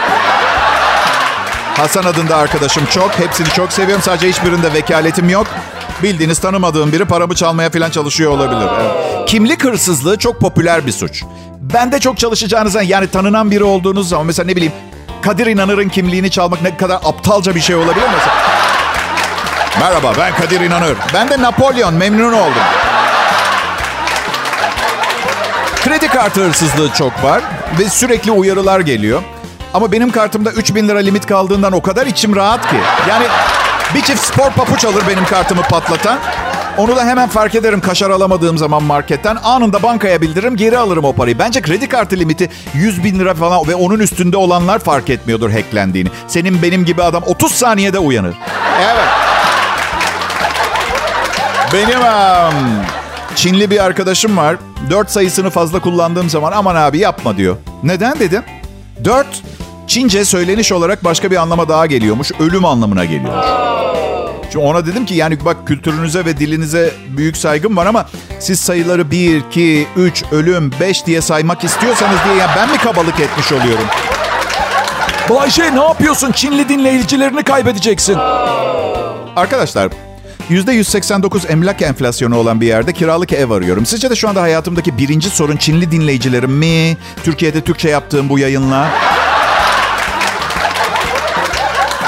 Hasan 1.80 2.04
adında 2.04 2.36
arkadaşım 2.38 2.86
çok. 2.86 3.20
Hepsini 3.20 3.48
çok 3.48 3.74
seviyorum. 3.74 4.04
Sadece 4.04 4.30
hiçbirinde 4.30 4.74
vekaletim 4.74 5.30
yok. 5.30 5.48
Bildiğiniz 6.04 6.40
tanımadığım 6.40 6.92
biri 6.92 7.06
paramı 7.06 7.36
çalmaya 7.36 7.70
falan 7.70 7.90
çalışıyor 7.90 8.32
olabilir. 8.32 8.68
Evet. 8.82 9.30
Kimlik 9.30 9.64
hırsızlığı 9.64 10.18
çok 10.18 10.40
popüler 10.42 10.86
bir 10.86 10.92
suç. 10.92 11.24
Ben 11.74 11.92
de 11.92 12.00
çok 12.00 12.18
çalışacağınızdan 12.18 12.82
yani 12.82 13.08
tanınan 13.08 13.52
biri 13.52 13.64
olduğunuz 13.64 14.10
zaman 14.10 14.26
mesela 14.26 14.46
ne 14.46 14.56
bileyim 14.56 14.74
Kadir 15.22 15.46
İnanır'ın 15.46 15.90
kimliğini 15.90 16.32
çalmak 16.32 16.62
ne 16.62 16.78
kadar 16.78 16.96
aptalca 16.96 17.56
bir 17.56 17.62
şey 17.62 17.76
olabilir 17.76 18.08
mesela. 18.18 18.36
Merhaba 19.80 20.14
ben 20.18 20.36
Kadir 20.36 20.62
İnanır. 20.62 20.98
Ben 21.14 21.30
de 21.30 21.42
Napolyon 21.42 21.94
memnun 21.94 22.34
oldum. 22.34 22.64
Kredi 25.84 26.08
kartı 26.08 26.42
hırsızlığı 26.42 26.94
çok 26.94 27.24
var 27.24 27.42
ve 27.80 27.90
sürekli 27.90 28.32
uyarılar 28.32 28.80
geliyor. 28.80 29.22
Ama 29.74 29.92
benim 29.92 30.12
kartımda 30.12 30.52
3000 30.52 30.88
lira 30.88 31.00
limit 31.00 31.26
kaldığından 31.26 31.74
o 31.74 31.82
kadar 31.82 32.08
içim 32.08 32.36
rahat 32.36 32.70
ki. 32.70 32.76
Yani 33.10 33.26
bir 33.96 34.02
çift 34.02 34.24
spor 34.26 34.50
papuç 34.52 34.86
alır 34.86 35.04
benim 35.10 35.26
kartımı 35.26 35.62
patlatan. 35.62 36.20
Onu 36.78 36.96
da 36.96 37.06
hemen 37.06 37.30
fark 37.30 37.56
ederim 37.56 37.82
kaşar 37.82 38.10
alamadığım 38.10 38.58
zaman 38.58 38.84
marketten. 38.84 39.38
Anında 39.44 39.84
bankaya 39.84 40.22
bildiririm 40.22 40.56
geri 40.56 40.78
alırım 40.78 41.06
o 41.06 41.14
parayı. 41.14 41.40
Bence 41.40 41.62
kredi 41.62 41.90
kartı 41.90 42.16
limiti 42.16 42.50
100 42.74 43.04
bin 43.04 43.20
lira 43.20 43.34
falan 43.34 43.68
ve 43.68 43.76
onun 43.76 44.00
üstünde 44.00 44.38
olanlar 44.38 44.80
fark 44.80 45.10
etmiyordur 45.10 45.52
hacklendiğini. 45.52 46.10
Senin 46.28 46.62
benim 46.62 46.86
gibi 46.86 47.04
adam 47.04 47.24
30 47.26 47.52
saniyede 47.52 48.00
uyanır. 48.00 48.36
Evet. 48.82 49.08
Benim 51.74 52.00
um, 52.00 52.86
Çinli 53.36 53.72
bir 53.72 53.84
arkadaşım 53.84 54.38
var. 54.38 54.56
4 54.90 55.12
sayısını 55.12 55.50
fazla 55.50 55.80
kullandığım 55.80 56.30
zaman 56.30 56.52
aman 56.52 56.76
abi 56.76 57.00
yapma 57.00 57.38
diyor. 57.38 57.58
Neden 57.84 58.20
dedim. 58.20 58.44
4 59.04 59.28
Çince 59.88 60.26
söyleniş 60.26 60.72
olarak 60.72 61.04
başka 61.04 61.32
bir 61.32 61.36
anlama 61.36 61.70
daha 61.70 61.86
geliyormuş. 61.86 62.32
Ölüm 62.40 62.66
anlamına 62.66 63.06
geliyormuş. 63.06 63.46
Şimdi 64.52 64.66
ona 64.66 64.86
dedim 64.86 65.06
ki 65.06 65.16
yani 65.16 65.46
bak 65.46 65.68
kültürünüze 65.68 66.26
ve 66.26 66.38
dilinize 66.38 66.92
büyük 67.18 67.38
saygım 67.38 67.78
var 67.78 67.86
ama 67.86 68.06
siz 68.40 68.60
sayıları 68.60 69.12
1, 69.12 69.38
2, 69.38 69.88
3, 69.98 70.24
ölüm, 70.32 70.72
5 70.80 71.06
diye 71.06 71.22
saymak 71.22 71.64
istiyorsanız 71.64 72.18
diye 72.26 72.36
yani 72.36 72.52
ben 72.56 72.72
mi 72.72 72.78
kabalık 72.78 73.20
etmiş 73.20 73.52
oluyorum? 73.52 73.86
Bayşe 75.30 75.76
ne 75.76 75.84
yapıyorsun? 75.84 76.32
Çinli 76.32 76.70
dinleyicilerini 76.70 77.44
kaybedeceksin. 77.44 78.18
Arkadaşlar 79.36 79.90
%189 80.50 81.48
emlak 81.48 81.82
enflasyonu 81.82 82.38
olan 82.38 82.62
bir 82.62 82.68
yerde 82.68 82.94
kiralık 82.94 83.34
ev 83.34 83.50
arıyorum. 83.50 83.86
Sizce 83.86 84.10
de 84.10 84.16
şu 84.16 84.30
anda 84.30 84.42
hayatımdaki 84.42 84.98
birinci 84.98 85.30
sorun 85.30 85.58
Çinli 85.58 85.92
dinleyicilerim 85.92 86.52
mi? 86.52 86.98
Türkiye'de 87.24 87.62
Türkçe 87.62 87.90
yaptığım 87.90 88.30
bu 88.30 88.40
yayınla. 88.40 88.88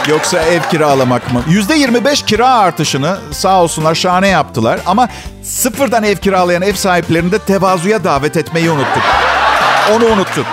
Yoksa 0.07 0.41
ev 0.41 0.61
kiralamak 0.71 1.33
mı? 1.33 1.43
%25 1.49 2.25
kira 2.25 2.49
artışını 2.49 3.17
sağ 3.31 3.61
olsunlar 3.61 3.95
şahane 3.95 4.27
yaptılar. 4.27 4.79
Ama 4.85 5.07
sıfırdan 5.43 6.03
ev 6.03 6.15
kiralayan 6.15 6.61
ev 6.61 6.73
sahiplerini 6.73 7.31
de 7.31 7.39
tevazuya 7.39 8.03
davet 8.03 8.37
etmeyi 8.37 8.71
unuttuk. 8.71 9.03
Onu 9.95 10.05
unuttuk. 10.05 10.45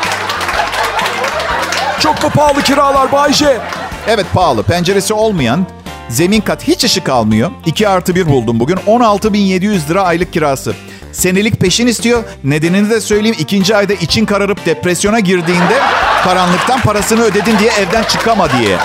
Çok 2.00 2.22
mu 2.22 2.30
pahalı 2.30 2.62
kiralar 2.62 3.12
Bayce? 3.12 3.58
Evet 4.06 4.26
pahalı. 4.34 4.62
Penceresi 4.62 5.14
olmayan, 5.14 5.66
zemin 6.08 6.40
kat 6.40 6.68
hiç 6.68 6.84
ışık 6.84 7.08
almıyor. 7.08 7.50
2 7.66 7.88
artı 7.88 8.14
1 8.14 8.26
buldum 8.26 8.60
bugün. 8.60 8.76
16.700 8.76 9.88
lira 9.88 10.02
aylık 10.02 10.32
kirası. 10.32 10.74
Senelik 11.12 11.60
peşin 11.60 11.86
istiyor. 11.86 12.24
Nedenini 12.44 12.90
de 12.90 13.00
söyleyeyim. 13.00 13.36
İkinci 13.40 13.76
ayda 13.76 13.92
için 13.92 14.26
kararıp 14.26 14.66
depresyona 14.66 15.20
girdiğinde 15.20 15.80
karanlıktan 16.24 16.80
parasını 16.80 17.22
ödedin 17.22 17.58
diye 17.58 17.70
evden 17.70 18.02
çıkama 18.02 18.48
diye. 18.50 18.78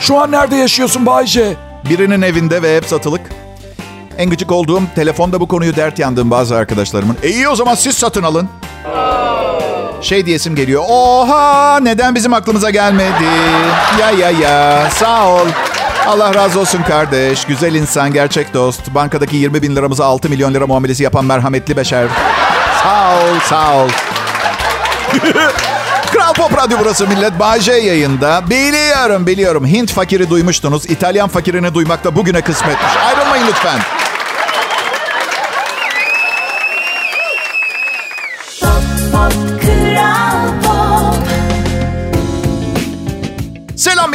Şu 0.00 0.18
an 0.18 0.32
nerede 0.32 0.56
yaşıyorsun 0.56 1.06
Bayce? 1.06 1.56
Birinin 1.90 2.22
evinde 2.22 2.62
ve 2.62 2.76
hep 2.76 2.84
satılık. 2.84 3.20
En 4.18 4.30
gıcık 4.30 4.52
olduğum 4.52 4.82
telefonda 4.94 5.40
bu 5.40 5.48
konuyu 5.48 5.76
dert 5.76 5.98
yandığım 5.98 6.30
bazı 6.30 6.56
arkadaşlarımın. 6.56 7.16
E 7.22 7.28
iyi 7.28 7.48
o 7.48 7.54
zaman 7.56 7.74
siz 7.74 7.96
satın 7.96 8.22
alın. 8.22 8.48
Şey 10.02 10.26
diyesim 10.26 10.54
geliyor. 10.54 10.82
Oha 10.88 11.80
neden 11.82 12.14
bizim 12.14 12.32
aklımıza 12.34 12.70
gelmedi? 12.70 13.24
Ya 14.00 14.10
ya 14.10 14.30
ya 14.30 14.90
sağ 14.90 15.28
ol. 15.28 15.46
Allah 16.06 16.34
razı 16.34 16.60
olsun 16.60 16.82
kardeş. 16.82 17.44
Güzel 17.44 17.74
insan, 17.74 18.12
gerçek 18.12 18.54
dost. 18.54 18.80
Bankadaki 18.94 19.36
20 19.36 19.62
bin 19.62 19.76
liramıza 19.76 20.04
6 20.04 20.28
milyon 20.28 20.54
lira 20.54 20.66
muamelesi 20.66 21.02
yapan 21.02 21.24
merhametli 21.24 21.76
beşer. 21.76 22.06
Sağ 22.82 23.10
ol, 23.14 23.40
sağ 23.44 23.76
ol. 23.76 23.88
Kral 26.12 26.32
Pop 26.32 26.56
Radyo 26.58 26.78
burası 26.80 27.08
millet. 27.08 27.38
Bağcay 27.38 27.86
yayında. 27.86 28.42
Biliyorum 28.50 29.26
biliyorum. 29.26 29.66
Hint 29.66 29.92
fakiri 29.92 30.30
duymuştunuz. 30.30 30.90
İtalyan 30.90 31.28
fakirini 31.28 31.74
duymak 31.74 32.04
da 32.04 32.16
bugüne 32.16 32.40
kısmetmiş. 32.40 32.96
Ayrılmayın 33.06 33.46
lütfen. 33.46 33.78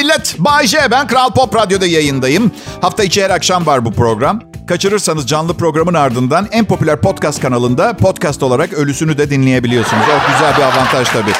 Millet. 0.07 0.35
Bay 0.39 0.67
J. 0.67 0.77
Ben 0.91 1.07
Kral 1.07 1.29
Pop 1.29 1.55
Radyo'da 1.55 1.85
yayındayım. 1.85 2.51
Hafta 2.81 3.03
içi 3.03 3.23
her 3.23 3.29
akşam 3.29 3.65
var 3.65 3.85
bu 3.85 3.91
program. 3.93 4.41
Kaçırırsanız 4.67 5.27
canlı 5.27 5.53
programın 5.57 5.93
ardından 5.93 6.47
en 6.51 6.65
popüler 6.65 7.01
podcast 7.01 7.41
kanalında 7.41 7.97
podcast 7.97 8.43
olarak 8.43 8.73
ölüsünü 8.73 9.17
de 9.17 9.29
dinleyebiliyorsunuz. 9.29 10.03
O 10.03 10.31
güzel 10.31 10.57
bir 10.57 10.61
avantaj 10.61 11.07
tabii. 11.07 11.31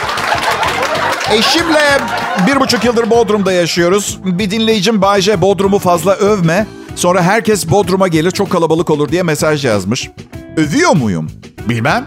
Eşimle 1.32 2.00
bir 2.48 2.60
buçuk 2.60 2.84
yıldır 2.86 3.10
Bodrum'da 3.10 3.52
yaşıyoruz. 3.52 4.20
Bir 4.24 4.52
dinleyicim 4.52 5.02
Bay 5.02 5.22
J. 5.22 5.42
Bodrum'u 5.42 5.80
fazla 5.80 6.14
övme. 6.14 6.68
Sonra 6.96 7.24
herkes 7.24 7.70
Bodrum'a 7.70 8.08
gelir 8.08 8.32
çok 8.32 8.50
kalabalık 8.52 8.90
olur 8.90 9.10
diye 9.10 9.24
mesaj 9.24 9.66
yazmış. 9.66 10.10
Övüyor 10.58 10.96
muyum? 10.96 11.32
Bilmem. 11.70 12.06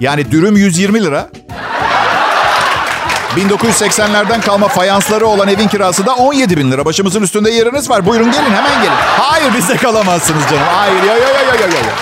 Yani 0.00 0.30
dürüm 0.30 0.56
120 0.56 1.04
lira. 1.04 1.30
1980'lerden 3.38 4.40
kalma 4.40 4.68
fayansları 4.68 5.26
olan 5.26 5.48
evin 5.48 5.68
kirası 5.68 6.06
da 6.06 6.14
17 6.14 6.56
bin 6.56 6.72
lira. 6.72 6.84
Başımızın 6.84 7.22
üstünde 7.22 7.50
yeriniz 7.50 7.90
var. 7.90 8.06
Buyurun 8.06 8.30
gelin 8.32 8.50
hemen 8.50 8.82
gelin. 8.82 8.96
Hayır 9.18 9.54
bizde 9.54 9.76
kalamazsınız 9.76 10.42
canım. 10.50 10.64
Hayır 10.68 11.02
ya 11.02 11.16
ya 11.16 11.28
ya 11.28 11.28
ya 11.28 11.54
ya 11.54 11.66
ya. 11.66 11.94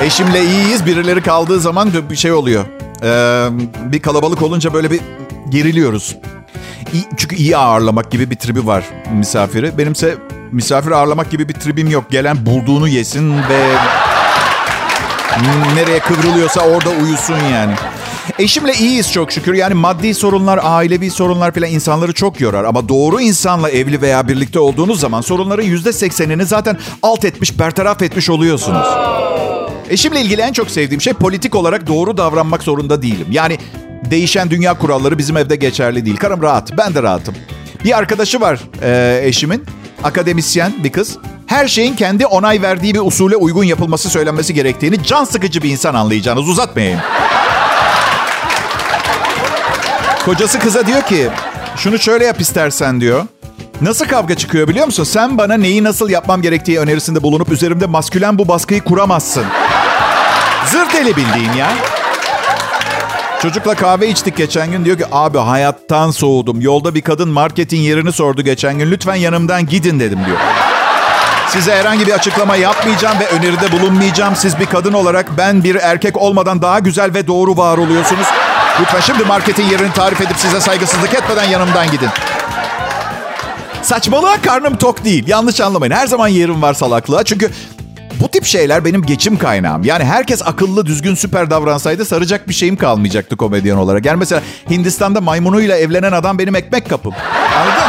Eşimle 0.00 0.44
iyiyiz. 0.44 0.86
Birileri 0.86 1.22
kaldığı 1.22 1.60
zaman 1.60 1.90
bir 2.10 2.16
şey 2.16 2.32
oluyor. 2.32 2.64
Ee, 3.02 3.48
bir 3.92 4.02
kalabalık 4.02 4.42
olunca 4.42 4.74
böyle 4.74 4.90
bir 4.90 5.00
geriliyoruz. 5.48 6.16
Çünkü 7.16 7.36
iyi 7.36 7.56
ağırlamak 7.56 8.10
gibi 8.10 8.30
bir 8.30 8.36
tribi 8.36 8.66
var 8.66 8.84
misafiri. 9.12 9.78
Benimse 9.78 10.14
misafir 10.52 10.90
ağırlamak 10.90 11.30
gibi 11.30 11.48
bir 11.48 11.54
tribim 11.54 11.90
yok. 11.90 12.10
Gelen 12.10 12.46
bulduğunu 12.46 12.88
yesin 12.88 13.38
ve 13.38 13.74
nereye 15.74 15.98
kıvrılıyorsa 15.98 16.60
orada 16.60 16.90
uyusun 16.90 17.36
yani. 17.52 17.74
Eşimle 18.38 18.72
iyiyiz 18.74 19.12
çok 19.12 19.32
şükür. 19.32 19.54
Yani 19.54 19.74
maddi 19.74 20.14
sorunlar, 20.14 20.60
ailevi 20.62 21.10
sorunlar 21.10 21.54
falan 21.54 21.70
insanları 21.70 22.12
çok 22.12 22.40
yorar. 22.40 22.64
Ama 22.64 22.88
doğru 22.88 23.20
insanla 23.20 23.70
evli 23.70 24.02
veya 24.02 24.28
birlikte 24.28 24.58
olduğunuz 24.58 25.00
zaman 25.00 25.20
sorunların 25.20 25.62
yüzde 25.62 25.92
seksenini 25.92 26.44
zaten 26.46 26.78
alt 27.02 27.24
etmiş, 27.24 27.58
bertaraf 27.58 28.02
etmiş 28.02 28.30
oluyorsunuz. 28.30 28.86
Eşimle 29.90 30.20
ilgili 30.20 30.40
en 30.40 30.52
çok 30.52 30.70
sevdiğim 30.70 31.00
şey 31.00 31.12
politik 31.12 31.54
olarak 31.54 31.86
doğru 31.86 32.16
davranmak 32.16 32.62
zorunda 32.62 33.02
değilim. 33.02 33.26
Yani 33.30 33.58
değişen 34.10 34.50
dünya 34.50 34.78
kuralları 34.78 35.18
bizim 35.18 35.36
evde 35.36 35.56
geçerli 35.56 36.04
değil. 36.06 36.16
Karım 36.16 36.42
rahat, 36.42 36.78
ben 36.78 36.94
de 36.94 37.02
rahatım. 37.02 37.34
Bir 37.84 37.98
arkadaşı 37.98 38.40
var 38.40 38.60
e, 38.82 39.20
eşimin, 39.24 39.64
akademisyen 40.04 40.72
bir 40.84 40.92
kız. 40.92 41.18
Her 41.46 41.68
şeyin 41.68 41.96
kendi 41.96 42.26
onay 42.26 42.62
verdiği 42.62 42.94
bir 42.94 43.00
usule 43.00 43.36
uygun 43.36 43.64
yapılması 43.64 44.10
söylenmesi 44.10 44.54
gerektiğini 44.54 45.02
can 45.04 45.24
sıkıcı 45.24 45.62
bir 45.62 45.70
insan 45.70 45.94
anlayacağınız. 45.94 46.48
Uzatmayayım. 46.48 47.00
Kocası 50.28 50.58
kıza 50.58 50.86
diyor 50.86 51.02
ki 51.02 51.28
şunu 51.76 51.98
şöyle 51.98 52.24
yap 52.24 52.40
istersen 52.40 53.00
diyor. 53.00 53.26
Nasıl 53.80 54.04
kavga 54.04 54.34
çıkıyor 54.34 54.68
biliyor 54.68 54.86
musun? 54.86 55.04
Sen 55.04 55.38
bana 55.38 55.54
neyi 55.54 55.84
nasıl 55.84 56.10
yapmam 56.10 56.42
gerektiği 56.42 56.78
önerisinde 56.78 57.22
bulunup 57.22 57.52
üzerimde 57.52 57.86
maskülen 57.86 58.38
bu 58.38 58.48
baskıyı 58.48 58.84
kuramazsın. 58.84 59.44
Zır 60.66 60.92
deli 60.92 61.16
bildiğin 61.16 61.52
ya. 61.52 61.72
Çocukla 63.42 63.74
kahve 63.74 64.08
içtik 64.08 64.36
geçen 64.36 64.70
gün. 64.70 64.84
Diyor 64.84 64.98
ki 64.98 65.04
abi 65.12 65.38
hayattan 65.38 66.10
soğudum. 66.10 66.60
Yolda 66.60 66.94
bir 66.94 67.02
kadın 67.02 67.28
marketin 67.28 67.80
yerini 67.80 68.12
sordu 68.12 68.42
geçen 68.42 68.78
gün. 68.78 68.90
Lütfen 68.90 69.14
yanımdan 69.14 69.66
gidin 69.66 70.00
dedim 70.00 70.18
diyor. 70.26 70.38
Size 71.48 71.74
herhangi 71.74 72.06
bir 72.06 72.12
açıklama 72.12 72.56
yapmayacağım 72.56 73.18
ve 73.20 73.26
öneride 73.26 73.72
bulunmayacağım. 73.72 74.36
Siz 74.36 74.58
bir 74.58 74.66
kadın 74.66 74.92
olarak 74.92 75.38
ben 75.38 75.64
bir 75.64 75.74
erkek 75.74 76.16
olmadan 76.16 76.62
daha 76.62 76.78
güzel 76.78 77.14
ve 77.14 77.26
doğru 77.26 77.56
var 77.56 77.78
oluyorsunuz. 77.78 78.26
Lütfen 78.80 79.00
şimdi 79.00 79.24
marketin 79.24 79.64
yerini 79.64 79.92
tarif 79.92 80.20
edip 80.20 80.36
size 80.36 80.60
saygısızlık 80.60 81.14
etmeden 81.14 81.44
yanımdan 81.44 81.90
gidin. 81.90 82.08
Saçmalığa 83.82 84.42
karnım 84.42 84.76
tok 84.76 85.04
değil. 85.04 85.24
Yanlış 85.26 85.60
anlamayın. 85.60 85.92
Her 85.92 86.06
zaman 86.06 86.28
yerim 86.28 86.62
var 86.62 86.74
salaklığa. 86.74 87.24
Çünkü 87.24 87.50
bu 88.20 88.28
tip 88.28 88.44
şeyler 88.44 88.84
benim 88.84 89.02
geçim 89.02 89.38
kaynağım. 89.38 89.84
Yani 89.84 90.04
herkes 90.04 90.42
akıllı, 90.46 90.86
düzgün, 90.86 91.14
süper 91.14 91.50
davransaydı 91.50 92.04
saracak 92.04 92.48
bir 92.48 92.54
şeyim 92.54 92.76
kalmayacaktı 92.76 93.36
komedyen 93.36 93.76
olarak. 93.76 94.04
Yani 94.06 94.18
mesela 94.18 94.42
Hindistan'da 94.70 95.20
maymunuyla 95.20 95.76
evlenen 95.76 96.12
adam 96.12 96.38
benim 96.38 96.54
ekmek 96.54 96.90
kapım. 96.90 97.14
Anladın? 97.58 97.88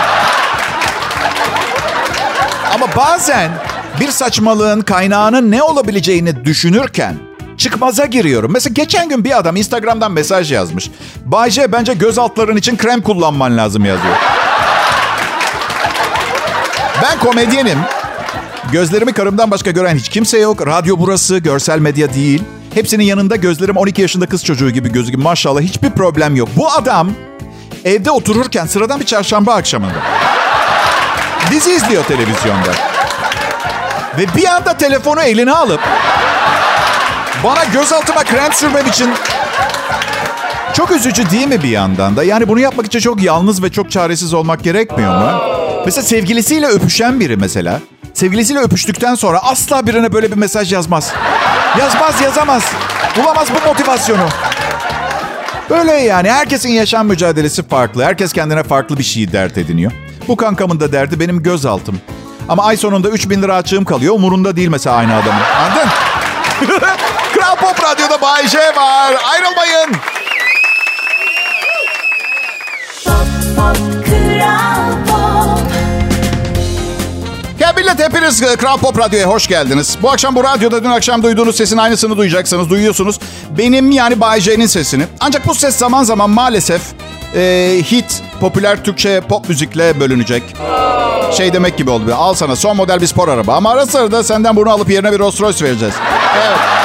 Ama 2.73 2.87
bazen 2.95 3.51
bir 3.99 4.11
saçmalığın 4.11 4.81
kaynağının 4.81 5.51
ne 5.51 5.63
olabileceğini 5.63 6.45
düşünürken 6.45 7.28
çıkmaza 7.59 8.05
giriyorum. 8.05 8.51
Mesela 8.51 8.73
geçen 8.73 9.09
gün 9.09 9.23
bir 9.23 9.37
adam 9.37 9.55
Instagram'dan 9.55 10.11
mesaj 10.11 10.51
yazmış. 10.51 10.89
Bayce 11.25 11.71
bence 11.71 11.93
göz 11.93 12.17
altların 12.17 12.57
için 12.57 12.77
krem 12.77 13.01
kullanman 13.01 13.57
lazım 13.57 13.85
yazıyor. 13.85 14.15
Ben 17.03 17.19
komedyenim. 17.19 17.79
Gözlerimi 18.71 19.13
karımdan 19.13 19.51
başka 19.51 19.71
gören 19.71 19.95
hiç 19.95 20.09
kimse 20.09 20.39
yok. 20.39 20.67
Radyo 20.67 20.95
burası, 20.99 21.37
görsel 21.37 21.79
medya 21.79 22.13
değil. 22.13 22.43
Hepsinin 22.73 23.03
yanında 23.03 23.35
gözlerim 23.35 23.77
12 23.77 24.01
yaşında 24.01 24.25
kız 24.25 24.43
çocuğu 24.45 24.69
gibi 24.69 24.91
gözüküyor. 24.91 25.23
Maşallah 25.23 25.61
hiçbir 25.61 25.89
problem 25.89 26.35
yok. 26.35 26.49
Bu 26.55 26.71
adam 26.71 27.11
evde 27.85 28.11
otururken 28.11 28.65
sıradan 28.65 28.99
bir 28.99 29.05
çarşamba 29.05 29.53
akşamında. 29.53 30.01
Dizi 31.51 31.71
izliyor 31.71 32.03
televizyonda. 32.03 32.71
Ve 34.17 34.25
bir 34.35 34.45
anda 34.45 34.77
telefonu 34.77 35.21
eline 35.21 35.51
alıp 35.51 35.81
bana 37.43 37.65
gözaltıma 37.65 38.23
krem 38.23 38.53
sürmem 38.53 38.87
için 38.87 39.09
çok 40.73 40.91
üzücü 40.91 41.29
değil 41.29 41.47
mi 41.47 41.63
bir 41.63 41.69
yandan 41.69 42.15
da? 42.15 42.23
Yani 42.23 42.47
bunu 42.47 42.59
yapmak 42.59 42.85
için 42.85 42.99
çok 42.99 43.23
yalnız 43.23 43.63
ve 43.63 43.71
çok 43.71 43.91
çaresiz 43.91 44.33
olmak 44.33 44.63
gerekmiyor 44.63 45.15
mu? 45.17 45.41
Mesela 45.85 46.03
sevgilisiyle 46.07 46.67
öpüşen 46.67 47.19
biri 47.19 47.37
mesela. 47.37 47.79
Sevgilisiyle 48.13 48.59
öpüştükten 48.59 49.15
sonra 49.15 49.39
asla 49.39 49.87
birine 49.87 50.13
böyle 50.13 50.31
bir 50.31 50.37
mesaj 50.37 50.73
yazmaz. 50.73 51.13
Yazmaz, 51.79 52.21
yazamaz. 52.21 52.63
Bulamaz 53.17 53.47
bu 53.49 53.67
motivasyonu. 53.67 54.27
Böyle 55.69 55.91
yani 55.91 56.31
herkesin 56.31 56.69
yaşam 56.69 57.07
mücadelesi 57.07 57.67
farklı. 57.67 58.03
Herkes 58.03 58.33
kendine 58.33 58.63
farklı 58.63 58.97
bir 58.97 59.03
şey 59.03 59.31
dert 59.31 59.57
ediniyor. 59.57 59.91
Bu 60.27 60.35
kankamın 60.35 60.79
da 60.79 60.91
derdi 60.91 61.19
benim 61.19 61.43
gözaltım. 61.43 61.99
Ama 62.49 62.63
ay 62.63 62.77
sonunda 62.77 63.09
3000 63.09 63.41
lira 63.41 63.55
açığım 63.55 63.85
kalıyor. 63.85 64.15
Umurunda 64.15 64.55
değil 64.55 64.67
mesela 64.69 64.95
aynı 64.95 65.15
adamın. 65.15 65.41
Anladın? 65.59 65.89
Pop 67.69 67.83
Radyo'da 67.83 68.21
Bay 68.21 68.47
J 68.47 68.57
var. 68.57 69.15
Ayrılmayın. 69.31 69.91
Pop 73.05 73.27
Pop 73.55 73.77
Kral 77.59 77.75
millet 77.75 77.99
hepiniz 77.99 78.41
e, 78.41 78.55
Kral 78.55 78.77
Pop 78.77 78.99
Radyo'ya 78.99 79.27
hoş 79.27 79.47
geldiniz. 79.47 79.97
Bu 80.01 80.11
akşam 80.11 80.35
bu 80.35 80.43
radyoda 80.43 80.83
dün 80.83 80.89
akşam 80.89 81.23
duyduğunuz 81.23 81.57
sesin 81.57 81.77
aynısını 81.77 82.17
duyacaksınız, 82.17 82.69
duyuyorsunuz. 82.69 83.19
Benim 83.57 83.91
yani 83.91 84.21
Bay 84.21 84.41
J'nin 84.41 84.67
sesini. 84.67 85.03
Ancak 85.19 85.47
bu 85.47 85.55
ses 85.55 85.75
zaman 85.75 86.03
zaman 86.03 86.29
maalesef 86.29 86.81
e, 87.35 87.41
hit, 87.91 88.23
popüler 88.39 88.83
Türkçe 88.83 89.21
pop 89.21 89.49
müzikle 89.49 89.99
bölünecek. 89.99 90.43
Şey 91.37 91.53
demek 91.53 91.77
gibi 91.77 91.89
oldu. 91.89 92.15
Al 92.15 92.33
sana 92.33 92.55
son 92.55 92.77
model 92.77 93.01
bir 93.01 93.07
spor 93.07 93.27
araba. 93.27 93.55
Ama 93.55 93.71
ara 93.71 93.85
sıra 93.85 94.23
senden 94.23 94.55
bunu 94.55 94.71
alıp 94.71 94.89
yerine 94.89 95.11
bir 95.11 95.19
Rolls 95.19 95.41
Royce 95.41 95.65
vereceğiz. 95.65 95.93
Evet. 96.37 96.78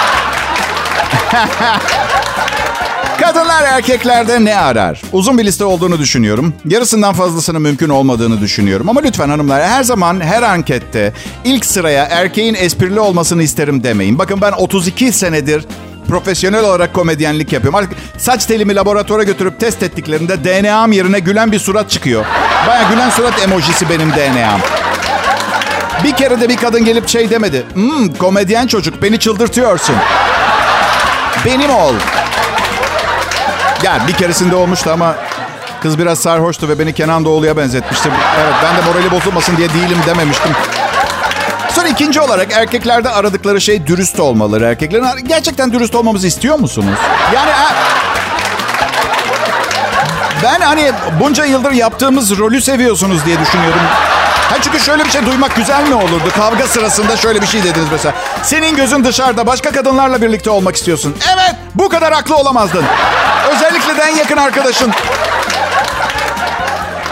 Kadınlar 3.21 3.63
erkeklerde 3.63 4.45
ne 4.45 4.57
arar? 4.57 5.03
Uzun 5.13 5.39
bir 5.39 5.45
liste 5.45 5.65
olduğunu 5.65 5.99
düşünüyorum. 5.99 6.55
Yarısından 6.65 7.15
fazlasının 7.15 7.63
mümkün 7.63 7.89
olmadığını 7.89 8.41
düşünüyorum. 8.41 8.89
Ama 8.89 9.01
lütfen 9.01 9.29
hanımlar 9.29 9.63
her 9.63 9.83
zaman 9.83 10.21
her 10.21 10.43
ankette 10.43 11.13
ilk 11.45 11.67
sıraya 11.67 12.05
erkeğin 12.05 12.55
esprili 12.55 13.01
olmasını 13.01 13.43
isterim 13.43 13.85
demeyin. 13.85 14.19
Bakın 14.19 14.41
ben 14.41 14.53
32 14.53 15.13
senedir 15.13 15.65
profesyonel 16.09 16.65
olarak 16.65 16.95
komedyenlik 16.95 17.53
yapıyorum. 17.53 17.79
Artık 17.79 17.93
saç 18.19 18.47
telimi 18.47 18.75
laboratuvara 18.75 19.23
götürüp 19.23 19.61
test 19.61 19.83
ettiklerinde 19.83 20.45
DNA'm 20.45 20.93
yerine 20.93 21.19
gülen 21.19 21.53
bir 21.53 21.59
surat 21.59 21.91
çıkıyor. 21.91 22.25
Baya 22.69 22.83
gülen 22.91 23.11
surat 23.11 23.43
emojisi 23.43 23.91
benim 23.91 24.11
DNA'm. 24.11 24.61
Bir 26.05 26.13
kere 26.13 26.41
de 26.41 26.49
bir 26.49 26.57
kadın 26.57 26.85
gelip 26.85 27.09
şey 27.09 27.31
demedi. 27.31 27.63
Hmm, 27.75 28.15
komedyen 28.15 28.67
çocuk 28.67 29.03
beni 29.03 29.19
çıldırtıyorsun. 29.19 29.97
Benim 31.45 31.71
ol. 31.71 31.95
Yani 33.83 34.09
bir 34.09 34.13
keresinde 34.13 34.57
olmuştu 34.57 34.91
ama 34.93 35.15
kız 35.83 35.99
biraz 35.99 36.19
sarhoştu 36.19 36.69
ve 36.69 36.79
beni 36.79 36.93
Kenan 36.93 37.25
Doğulu'ya 37.25 37.57
benzetmişti. 37.57 38.09
Evet 38.41 38.55
ben 38.65 38.77
de 38.77 38.81
morali 38.91 39.11
bozulmasın 39.11 39.57
diye 39.57 39.69
değilim 39.69 39.99
dememiştim. 40.07 40.53
Sonra 41.71 41.89
ikinci 41.89 42.21
olarak 42.21 42.53
erkeklerde 42.53 43.11
aradıkları 43.11 43.61
şey 43.61 43.87
dürüst 43.87 44.21
olmaları. 44.21 44.65
Erkeklerin 44.65 45.05
gerçekten 45.27 45.73
dürüst 45.73 45.95
olmamızı 45.95 46.27
istiyor 46.27 46.59
musunuz? 46.59 46.99
Yani 47.35 47.51
Ben 50.43 50.61
hani 50.61 50.93
bunca 51.21 51.45
yıldır 51.45 51.73
yaptığımız 51.73 52.39
rolü 52.39 52.61
seviyorsunuz 52.61 53.25
diye 53.27 53.41
düşünüyorum. 53.41 53.81
Ha 54.51 54.57
çünkü 54.63 54.81
şöyle 54.81 55.05
bir 55.05 55.11
şey 55.11 55.27
duymak 55.27 55.57
güzel 55.57 55.89
mi 55.89 55.95
olurdu? 55.95 56.25
Kavga 56.37 56.67
sırasında 56.67 57.17
şöyle 57.17 57.43
bir 57.43 57.47
şey 57.47 57.63
dediniz 57.65 57.89
mesela. 57.93 58.15
Senin 58.43 58.77
gözün 58.77 59.05
dışarıda 59.05 59.47
başka 59.47 59.73
kadınlarla 59.73 60.23
birlikte 60.23 60.51
olmak 60.51 60.77
istiyorsun. 60.77 61.17
Evet 61.35 61.55
bu 61.75 61.89
kadar 61.89 62.15
haklı 62.15 62.37
olamazdın. 62.37 62.85
Özellikle 63.55 63.97
de 63.97 64.03
en 64.03 64.17
yakın 64.17 64.37
arkadaşın. 64.37 64.93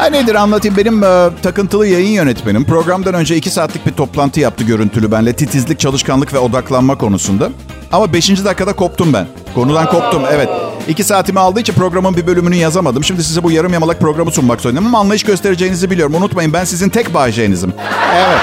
Ha 0.02 0.06
nedir 0.06 0.34
anlatayım. 0.34 0.76
Benim 0.76 1.04
e, 1.04 1.28
takıntılı 1.42 1.86
yayın 1.86 2.08
yönetmenim 2.08 2.64
programdan 2.64 3.14
önce 3.14 3.36
iki 3.36 3.50
saatlik 3.50 3.86
bir 3.86 3.92
toplantı 3.92 4.40
yaptı 4.40 4.64
görüntülü 4.64 5.12
benle. 5.12 5.32
Titizlik, 5.32 5.80
çalışkanlık 5.80 6.34
ve 6.34 6.38
odaklanma 6.38 6.98
konusunda. 6.98 7.50
Ama 7.92 8.12
beşinci 8.12 8.44
dakikada 8.44 8.72
koptum 8.72 9.12
ben. 9.12 9.26
Konudan 9.54 9.86
koptum 9.86 10.22
evet. 10.32 10.48
İki 10.88 11.04
saatimi 11.04 11.40
aldığı 11.40 11.60
için 11.60 11.72
programın 11.72 12.16
bir 12.16 12.26
bölümünü 12.26 12.54
yazamadım. 12.54 13.04
Şimdi 13.04 13.24
size 13.24 13.42
bu 13.42 13.50
yarım 13.50 13.72
yamalak 13.72 14.00
programı 14.00 14.30
sunmak 14.30 14.60
zorundayım. 14.60 14.86
Ama 14.86 14.98
anlayış 14.98 15.24
göstereceğinizi 15.24 15.90
biliyorum. 15.90 16.14
Unutmayın 16.14 16.52
ben 16.52 16.64
sizin 16.64 16.88
tek 16.88 17.14
bağcayınızım. 17.14 17.72
Evet. 18.14 18.40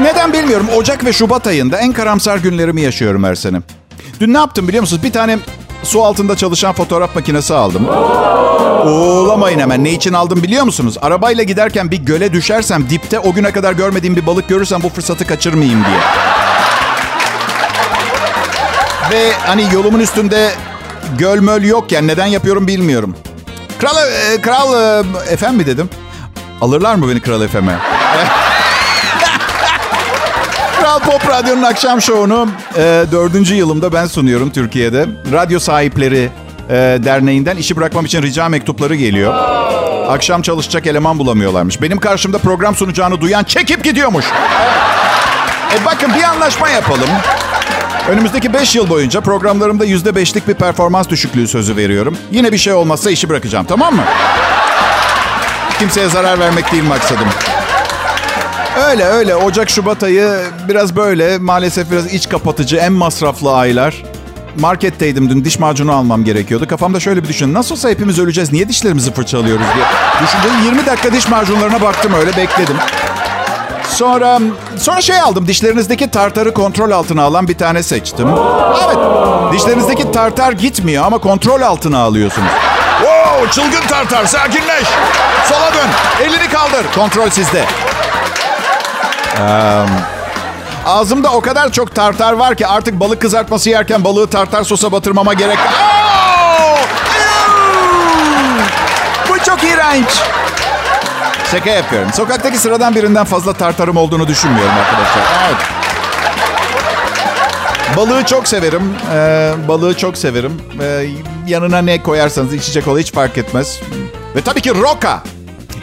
Neden 0.00 0.32
bilmiyorum. 0.32 0.66
Ocak 0.76 1.04
ve 1.04 1.12
Şubat 1.12 1.46
ayında 1.46 1.78
en 1.78 1.92
karamsar 1.92 2.38
günlerimi 2.38 2.80
yaşıyorum 2.80 3.24
her 3.24 3.34
sene. 3.34 3.60
Dün 4.20 4.32
ne 4.32 4.38
yaptım 4.38 4.68
biliyor 4.68 4.80
musunuz? 4.80 5.02
Bir 5.02 5.12
tane 5.12 5.38
su 5.84 6.04
altında 6.04 6.36
çalışan 6.36 6.72
fotoğraf 6.72 7.14
makinesi 7.14 7.54
aldım. 7.54 7.88
Oğlamayın 8.84 9.58
hemen. 9.58 9.84
Ne 9.84 9.92
için 9.92 10.12
aldım 10.12 10.42
biliyor 10.42 10.64
musunuz? 10.64 10.96
Arabayla 11.02 11.44
giderken 11.44 11.90
bir 11.90 11.96
göle 11.96 12.32
düşersem 12.32 12.90
dipte 12.90 13.18
o 13.18 13.32
güne 13.32 13.52
kadar 13.52 13.72
görmediğim 13.72 14.16
bir 14.16 14.26
balık 14.26 14.48
görürsem 14.48 14.82
bu 14.82 14.88
fırsatı 14.88 15.26
kaçırmayayım 15.26 15.84
diye. 15.84 15.98
Ve 19.10 19.32
hani 19.46 19.74
yolumun 19.74 20.00
üstünde 20.00 20.50
göl 21.18 21.40
möl 21.40 21.64
yokken 21.64 22.06
neden 22.06 22.26
yapıyorum 22.26 22.66
bilmiyorum. 22.66 23.16
Kral, 23.78 23.96
e, 23.96 24.40
kral 24.40 24.74
e, 24.74 25.02
efem 25.30 25.56
mi 25.56 25.66
dedim? 25.66 25.90
Alırlar 26.60 26.94
mı 26.94 27.08
beni 27.08 27.20
Kral 27.20 27.48
FM'e? 27.48 28.03
Kral 30.94 31.12
Pop 31.12 31.28
Radyo'nun 31.28 31.62
akşam 31.62 32.02
şovunu 32.02 32.48
e, 32.76 33.04
dördüncü 33.12 33.54
yılımda 33.54 33.92
ben 33.92 34.06
sunuyorum 34.06 34.50
Türkiye'de. 34.50 35.06
Radyo 35.32 35.58
Sahipleri 35.58 36.30
e, 36.70 36.74
Derneği'nden 37.04 37.56
işi 37.56 37.76
bırakmam 37.76 38.04
için 38.04 38.22
rica 38.22 38.48
mektupları 38.48 38.94
geliyor. 38.94 39.34
Akşam 40.08 40.42
çalışacak 40.42 40.86
eleman 40.86 41.18
bulamıyorlarmış. 41.18 41.82
Benim 41.82 41.98
karşımda 41.98 42.38
program 42.38 42.74
sunacağını 42.74 43.20
duyan 43.20 43.44
çekip 43.44 43.84
gidiyormuş. 43.84 44.24
E 45.74 45.84
bakın 45.84 46.14
bir 46.14 46.22
anlaşma 46.22 46.68
yapalım. 46.68 47.08
Önümüzdeki 48.08 48.52
5 48.52 48.76
yıl 48.76 48.88
boyunca 48.88 49.20
programlarımda 49.20 49.86
%5'lik 49.86 50.48
bir 50.48 50.54
performans 50.54 51.08
düşüklüğü 51.08 51.48
sözü 51.48 51.76
veriyorum. 51.76 52.18
Yine 52.30 52.52
bir 52.52 52.58
şey 52.58 52.72
olmazsa 52.72 53.10
işi 53.10 53.28
bırakacağım 53.28 53.66
tamam 53.66 53.94
mı? 53.94 54.02
Kimseye 55.78 56.08
zarar 56.08 56.38
vermek 56.38 56.72
değil 56.72 56.84
maksadım. 56.84 57.28
Öyle 58.76 59.04
öyle. 59.04 59.36
Ocak 59.36 59.70
Şubat 59.70 60.02
ayı 60.02 60.38
biraz 60.68 60.96
böyle 60.96 61.38
maalesef 61.38 61.90
biraz 61.90 62.14
iç 62.14 62.28
kapatıcı 62.28 62.76
en 62.76 62.92
masraflı 62.92 63.54
aylar. 63.56 64.02
Marketteydim 64.58 65.30
dün 65.30 65.44
diş 65.44 65.58
macunu 65.58 65.92
almam 65.92 66.24
gerekiyordu. 66.24 66.68
Kafamda 66.68 67.00
şöyle 67.00 67.22
bir 67.22 67.28
düşün. 67.28 67.54
Nasıl 67.54 67.74
olsa 67.74 67.88
hepimiz 67.88 68.18
öleceğiz. 68.18 68.52
Niye 68.52 68.68
dişlerimizi 68.68 69.12
fırçalıyoruz 69.12 69.66
diye. 69.74 69.84
Düşündüm 70.22 70.64
20 70.64 70.86
dakika 70.86 71.12
diş 71.12 71.28
macunlarına 71.28 71.80
baktım 71.80 72.12
öyle 72.14 72.36
bekledim. 72.36 72.76
Sonra 73.88 74.40
sonra 74.78 75.00
şey 75.00 75.20
aldım. 75.20 75.46
Dişlerinizdeki 75.46 76.10
tartarı 76.10 76.54
kontrol 76.54 76.90
altına 76.90 77.22
alan 77.22 77.48
bir 77.48 77.58
tane 77.58 77.82
seçtim. 77.82 78.28
Evet. 78.86 78.96
Dişlerinizdeki 79.52 80.12
tartar 80.12 80.52
gitmiyor 80.52 81.04
ama 81.04 81.18
kontrol 81.18 81.62
altına 81.62 81.98
alıyorsunuz. 81.98 82.50
Wow, 83.00 83.50
çılgın 83.50 83.86
tartar 83.88 84.24
sakinleş. 84.26 84.88
Sola 85.48 85.72
dön. 85.74 85.90
Elini 86.26 86.48
kaldır. 86.48 86.86
Kontrol 86.94 87.30
sizde. 87.30 87.64
Ağzımda 90.86 91.32
o 91.32 91.40
kadar 91.40 91.72
çok 91.72 91.94
tartar 91.94 92.32
var 92.32 92.54
ki 92.54 92.66
artık 92.66 93.00
balık 93.00 93.20
kızartması 93.20 93.70
yerken 93.70 94.04
balığı 94.04 94.26
tartar 94.26 94.64
sosa 94.64 94.92
batırmama 94.92 95.34
gerek... 95.34 95.58
Oh! 95.58 96.78
Bu 99.28 99.38
çok 99.38 99.64
iğrenç. 99.64 100.08
Şaka 101.50 101.70
yapıyorum. 101.70 102.12
Sokaktaki 102.12 102.58
sıradan 102.58 102.94
birinden 102.94 103.24
fazla 103.24 103.52
tartarım 103.52 103.96
olduğunu 103.96 104.28
düşünmüyorum 104.28 104.74
arkadaşlar. 104.78 105.22
Evet. 105.48 105.56
Balığı 107.96 108.24
çok 108.24 108.48
severim. 108.48 108.94
Ee, 109.12 109.52
balığı 109.68 109.96
çok 109.96 110.18
severim. 110.18 110.62
Ee, 110.82 111.06
yanına 111.46 111.78
ne 111.78 112.02
koyarsanız 112.02 112.52
içecek 112.54 112.88
ol 112.88 112.98
hiç 112.98 113.12
fark 113.12 113.38
etmez. 113.38 113.80
Ve 114.36 114.40
tabii 114.40 114.60
ki 114.60 114.74
roka. 114.74 115.22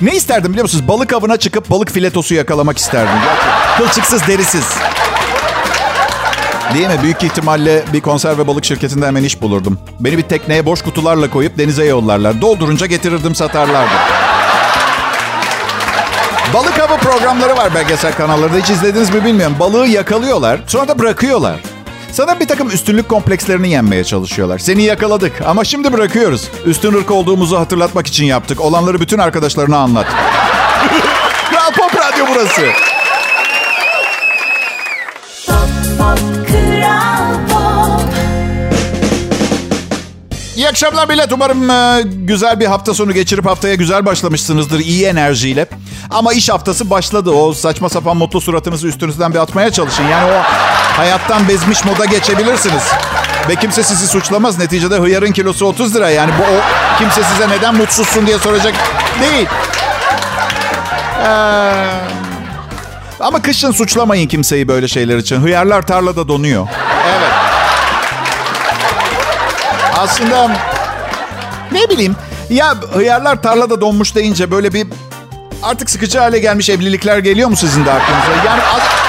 Ne 0.01 0.15
isterdim 0.15 0.51
biliyor 0.51 0.63
musunuz? 0.63 0.87
Balık 0.87 1.13
avına 1.13 1.37
çıkıp 1.37 1.69
balık 1.69 1.91
filetosu 1.91 2.33
yakalamak 2.33 2.77
isterdim. 2.77 3.19
Kılçıksız, 3.77 4.27
derisiz. 4.27 4.65
Değil 6.73 6.87
mi? 6.87 6.99
Büyük 7.03 7.23
ihtimalle 7.23 7.83
bir 7.93 8.01
konserve 8.01 8.47
balık 8.47 8.65
şirketinde 8.65 9.07
hemen 9.07 9.23
iş 9.23 9.41
bulurdum. 9.41 9.79
Beni 9.99 10.17
bir 10.17 10.23
tekneye 10.23 10.65
boş 10.65 10.81
kutularla 10.81 11.29
koyup 11.29 11.57
denize 11.57 11.85
yollarlar. 11.85 12.41
Doldurunca 12.41 12.85
getirirdim 12.85 13.35
satarlardı. 13.35 13.93
Balık 16.53 16.79
avı 16.79 16.97
programları 16.97 17.57
var 17.57 17.75
belgesel 17.75 18.13
kanallarında. 18.13 18.57
Hiç 18.57 18.69
izlediniz 18.69 19.09
mi 19.13 19.25
bilmiyorum. 19.25 19.55
Balığı 19.59 19.87
yakalıyorlar, 19.87 20.59
sonra 20.67 20.87
da 20.87 20.99
bırakıyorlar. 20.99 21.55
Sana 22.11 22.39
bir 22.39 22.47
takım 22.47 22.69
üstünlük 22.69 23.09
komplekslerini 23.09 23.69
yenmeye 23.69 24.03
çalışıyorlar. 24.03 24.59
Seni 24.59 24.83
yakaladık 24.83 25.41
ama 25.45 25.63
şimdi 25.63 25.93
bırakıyoruz. 25.93 26.49
Üstün 26.65 26.93
ırk 26.93 27.11
olduğumuzu 27.11 27.59
hatırlatmak 27.59 28.07
için 28.07 28.25
yaptık. 28.25 28.61
Olanları 28.61 28.99
bütün 28.99 29.17
arkadaşlarına 29.17 29.77
anlat. 29.77 30.05
Kral 31.51 31.71
Pop 31.71 31.95
Radyo 31.95 32.25
burası. 32.29 32.90
İyi 40.61 40.69
akşamlar 40.69 41.07
millet. 41.07 41.33
Umarım 41.33 41.69
e, 41.69 42.01
güzel 42.05 42.59
bir 42.59 42.65
hafta 42.65 42.93
sonu 42.93 43.13
geçirip 43.13 43.45
haftaya 43.45 43.75
güzel 43.75 44.05
başlamışsınızdır 44.05 44.79
iyi 44.79 45.05
enerjiyle. 45.05 45.65
Ama 46.09 46.33
iş 46.33 46.49
haftası 46.49 46.89
başladı. 46.89 47.31
O 47.31 47.53
saçma 47.53 47.89
sapan 47.89 48.17
mutlu 48.17 48.41
suratınızı 48.41 48.87
üstünüzden 48.87 49.33
bir 49.33 49.39
atmaya 49.39 49.71
çalışın. 49.71 50.03
Yani 50.07 50.31
o 50.31 50.43
hayattan 50.97 51.47
bezmiş 51.47 51.85
moda 51.85 52.05
geçebilirsiniz. 52.05 52.83
Ve 53.49 53.55
kimse 53.55 53.83
sizi 53.83 54.07
suçlamaz. 54.07 54.59
Neticede 54.59 54.97
hıyarın 54.97 55.31
kilosu 55.31 55.65
30 55.65 55.95
lira. 55.95 56.09
Yani 56.09 56.31
bu 56.39 56.43
o 56.43 56.59
kimse 56.99 57.23
size 57.23 57.49
neden 57.49 57.75
mutsuzsun 57.75 58.27
diye 58.27 58.39
soracak 58.39 58.73
değil. 59.21 59.47
Ee, 61.23 61.29
ama 63.19 63.41
kışın 63.41 63.71
suçlamayın 63.71 64.27
kimseyi 64.27 64.67
böyle 64.67 64.87
şeyler 64.87 65.17
için. 65.17 65.41
Hıyarlar 65.41 65.87
tarlada 65.87 66.27
donuyor. 66.27 66.67
Evet. 67.05 67.50
Aslında 70.01 70.47
ne 71.71 71.89
bileyim 71.89 72.15
ya 72.49 72.75
hıyarlar 72.93 73.41
tarlada 73.41 73.81
donmuş 73.81 74.15
deyince 74.15 74.51
böyle 74.51 74.73
bir 74.73 74.87
artık 75.63 75.89
sıkıcı 75.89 76.19
hale 76.19 76.39
gelmiş 76.39 76.69
evlilikler 76.69 77.17
geliyor 77.17 77.49
mu 77.49 77.55
sizin 77.55 77.85
de 77.85 77.91
aklınıza? 77.91 78.45
Yani 78.45 78.61
az- 78.75 79.01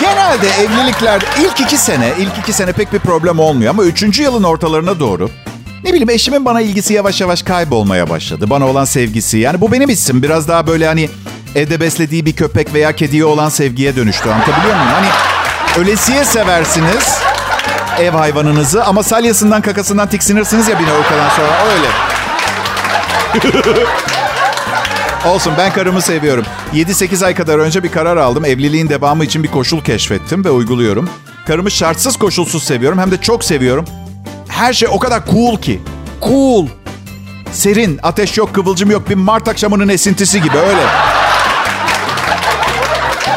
genelde 0.00 0.48
evliliklerde 0.48 1.24
ilk 1.40 1.60
iki 1.60 1.76
sene, 1.78 2.12
ilk 2.18 2.38
iki 2.38 2.52
sene 2.52 2.72
pek 2.72 2.92
bir 2.92 2.98
problem 2.98 3.38
olmuyor 3.38 3.70
ama 3.70 3.82
üçüncü 3.84 4.22
yılın 4.22 4.42
ortalarına 4.42 5.00
doğru 5.00 5.30
ne 5.84 5.90
bileyim 5.92 6.10
eşimin 6.10 6.44
bana 6.44 6.60
ilgisi 6.60 6.94
yavaş 6.94 7.20
yavaş 7.20 7.42
kaybolmaya 7.42 8.10
başladı. 8.10 8.50
Bana 8.50 8.66
olan 8.66 8.84
sevgisi. 8.84 9.38
Yani 9.38 9.60
bu 9.60 9.72
benim 9.72 9.88
hissim. 9.88 10.22
Biraz 10.22 10.48
daha 10.48 10.66
böyle 10.66 10.86
hani 10.86 11.10
evde 11.54 11.80
beslediği 11.80 12.26
bir 12.26 12.32
köpek 12.36 12.74
veya 12.74 12.92
kediye 12.96 13.24
olan 13.24 13.48
sevgiye 13.48 13.96
dönüştü. 13.96 14.30
Anlatabiliyor 14.30 14.74
muyum? 14.74 14.88
Hani 14.92 15.08
ölesiye 15.82 16.24
seversiniz 16.24 17.18
ev 18.00 18.10
hayvanınızı 18.10 18.84
ama 18.84 19.02
salyasından 19.02 19.62
kakasından 19.62 20.08
tiksinirsiniz 20.08 20.68
ya 20.68 20.78
bir 20.78 20.84
noktadan 20.84 21.28
sonra 21.28 21.52
öyle. 21.74 21.86
Olsun 25.28 25.52
ben 25.58 25.72
karımı 25.72 26.02
seviyorum. 26.02 26.44
7-8 26.74 27.26
ay 27.26 27.34
kadar 27.34 27.58
önce 27.58 27.82
bir 27.82 27.92
karar 27.92 28.16
aldım. 28.16 28.44
Evliliğin 28.44 28.88
devamı 28.88 29.24
için 29.24 29.42
bir 29.42 29.48
koşul 29.48 29.80
keşfettim 29.80 30.44
ve 30.44 30.50
uyguluyorum. 30.50 31.10
Karımı 31.46 31.70
şartsız 31.70 32.16
koşulsuz 32.16 32.64
seviyorum 32.64 32.98
hem 32.98 33.10
de 33.10 33.20
çok 33.20 33.44
seviyorum. 33.44 33.84
Her 34.48 34.72
şey 34.72 34.88
o 34.92 34.98
kadar 34.98 35.26
cool 35.26 35.58
ki. 35.58 35.82
Cool. 36.22 36.66
Serin, 37.52 38.00
ateş 38.02 38.38
yok, 38.38 38.54
kıvılcım 38.54 38.90
yok. 38.90 39.10
Bir 39.10 39.14
Mart 39.14 39.48
akşamının 39.48 39.88
esintisi 39.88 40.42
gibi 40.42 40.58
öyle. 40.58 40.86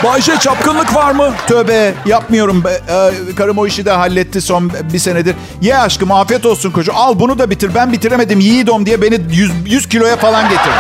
Bayşe 0.04 0.40
çapkınlık 0.40 0.96
var 0.96 1.12
mı? 1.12 1.34
Tövbe 1.48 1.94
yapmıyorum. 2.06 2.64
Ee, 2.68 3.12
karım 3.36 3.58
o 3.58 3.68
işi 3.68 3.86
de 3.86 3.92
halletti 3.92 4.42
son 4.42 4.72
bir 4.94 5.00
senedir. 5.00 5.36
Ye 5.62 5.78
aşkım 5.78 6.12
afiyet 6.12 6.46
olsun 6.46 6.72
koca. 6.72 6.94
Al 6.94 7.20
bunu 7.20 7.40
da 7.40 7.50
bitir. 7.50 7.76
Ben 7.76 7.92
bitiremedim 7.92 8.40
yiğidom 8.40 8.86
diye 8.86 9.02
beni 9.02 9.20
100, 9.30 9.52
100 9.66 9.90
kiloya 9.90 10.18
falan 10.18 10.44
getirdi. 10.50 10.76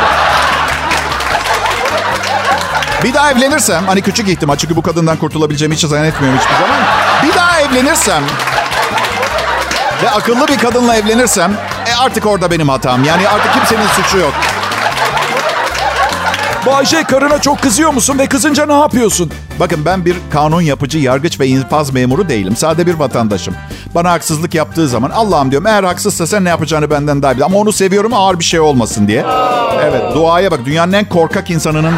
Bir 3.03 3.13
daha 3.13 3.31
evlenirsem, 3.31 3.87
hani 3.87 4.01
küçük 4.01 4.29
ihtimal 4.29 4.55
çünkü 4.55 4.75
bu 4.75 4.81
kadından 4.81 5.17
kurtulabileceğimi 5.17 5.75
hiç 5.75 5.81
zannetmiyorum 5.85 6.39
hiçbir 6.39 6.55
zaman. 6.55 6.79
Bir 7.23 7.35
daha 7.35 7.61
evlenirsem 7.61 8.23
ve 10.03 10.09
akıllı 10.09 10.47
bir 10.47 10.57
kadınla 10.57 10.95
evlenirsem 10.95 11.53
e 11.87 11.95
artık 11.95 12.25
orada 12.25 12.51
benim 12.51 12.69
hatam. 12.69 13.03
Yani 13.03 13.29
artık 13.29 13.53
kimsenin 13.53 13.87
suçu 13.87 14.17
yok. 14.17 14.33
Bayce 16.71 17.03
karına 17.03 17.41
çok 17.41 17.61
kızıyor 17.61 17.93
musun 17.93 18.19
ve 18.19 18.27
kızınca 18.27 18.65
ne 18.65 18.73
yapıyorsun? 18.79 19.31
Bakın 19.59 19.85
ben 19.85 20.05
bir 20.05 20.15
kanun 20.31 20.61
yapıcı, 20.61 20.99
yargıç 20.99 21.39
ve 21.39 21.47
infaz 21.47 21.93
memuru 21.93 22.29
değilim. 22.29 22.55
Sade 22.55 22.87
bir 22.87 22.93
vatandaşım. 22.93 23.55
Bana 23.95 24.11
haksızlık 24.11 24.55
yaptığı 24.55 24.87
zaman 24.87 25.09
Allah'ım 25.09 25.51
diyorum 25.51 25.67
eğer 25.67 25.83
haksızsa 25.83 26.27
sen 26.27 26.45
ne 26.45 26.49
yapacağını 26.49 26.89
benden 26.89 27.21
daha 27.21 27.33
bilir. 27.33 27.43
Ama 27.43 27.57
onu 27.57 27.71
seviyorum 27.71 28.13
ağır 28.13 28.39
bir 28.39 28.43
şey 28.43 28.59
olmasın 28.59 29.07
diye. 29.07 29.25
Evet 29.83 30.01
duaya 30.15 30.51
bak 30.51 30.59
dünyanın 30.65 30.93
en 30.93 31.09
korkak 31.09 31.49
insanının... 31.49 31.93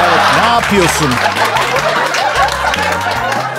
Evet 0.00 0.20
ne 0.40 0.46
yapıyorsun? 0.54 1.08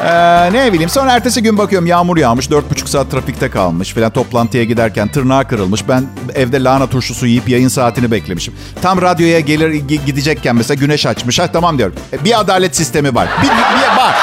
Ee, 0.06 0.54
ne 0.54 0.74
bileyim 0.74 0.90
sonra 0.90 1.12
ertesi 1.12 1.44
gün 1.44 1.58
bakıyorum 1.58 1.88
yağmur 1.88 2.18
yağmış. 2.18 2.52
Dört 2.52 2.72
buçuk 2.72 2.90
saat 2.90 3.12
trafikte 3.12 3.50
kalmış 3.50 3.94
falan. 3.94 4.12
Toplantıya 4.12 4.64
giderken 4.64 5.08
tırnağı 5.08 5.48
kırılmış. 5.48 5.90
Ben 5.90 6.06
evde 6.36 6.64
lahana 6.64 6.88
turşusu 6.88 7.26
yiyip 7.26 7.50
yayın 7.50 7.68
saatini 7.68 8.12
beklemişim. 8.12 8.54
Tam 8.82 9.02
radyoya 9.02 9.40
gelir 9.40 9.70
gidecekken 10.06 10.56
mesela 10.56 10.76
güneş 10.76 11.06
açmış. 11.06 11.40
Ha 11.40 11.52
tamam 11.52 11.78
diyorum. 11.78 11.96
E, 12.14 12.26
bir 12.26 12.40
adalet 12.40 12.76
sistemi 12.76 13.16
var. 13.16 13.30
Bir, 13.42 13.48
bir, 13.48 13.98
var. 13.98 14.16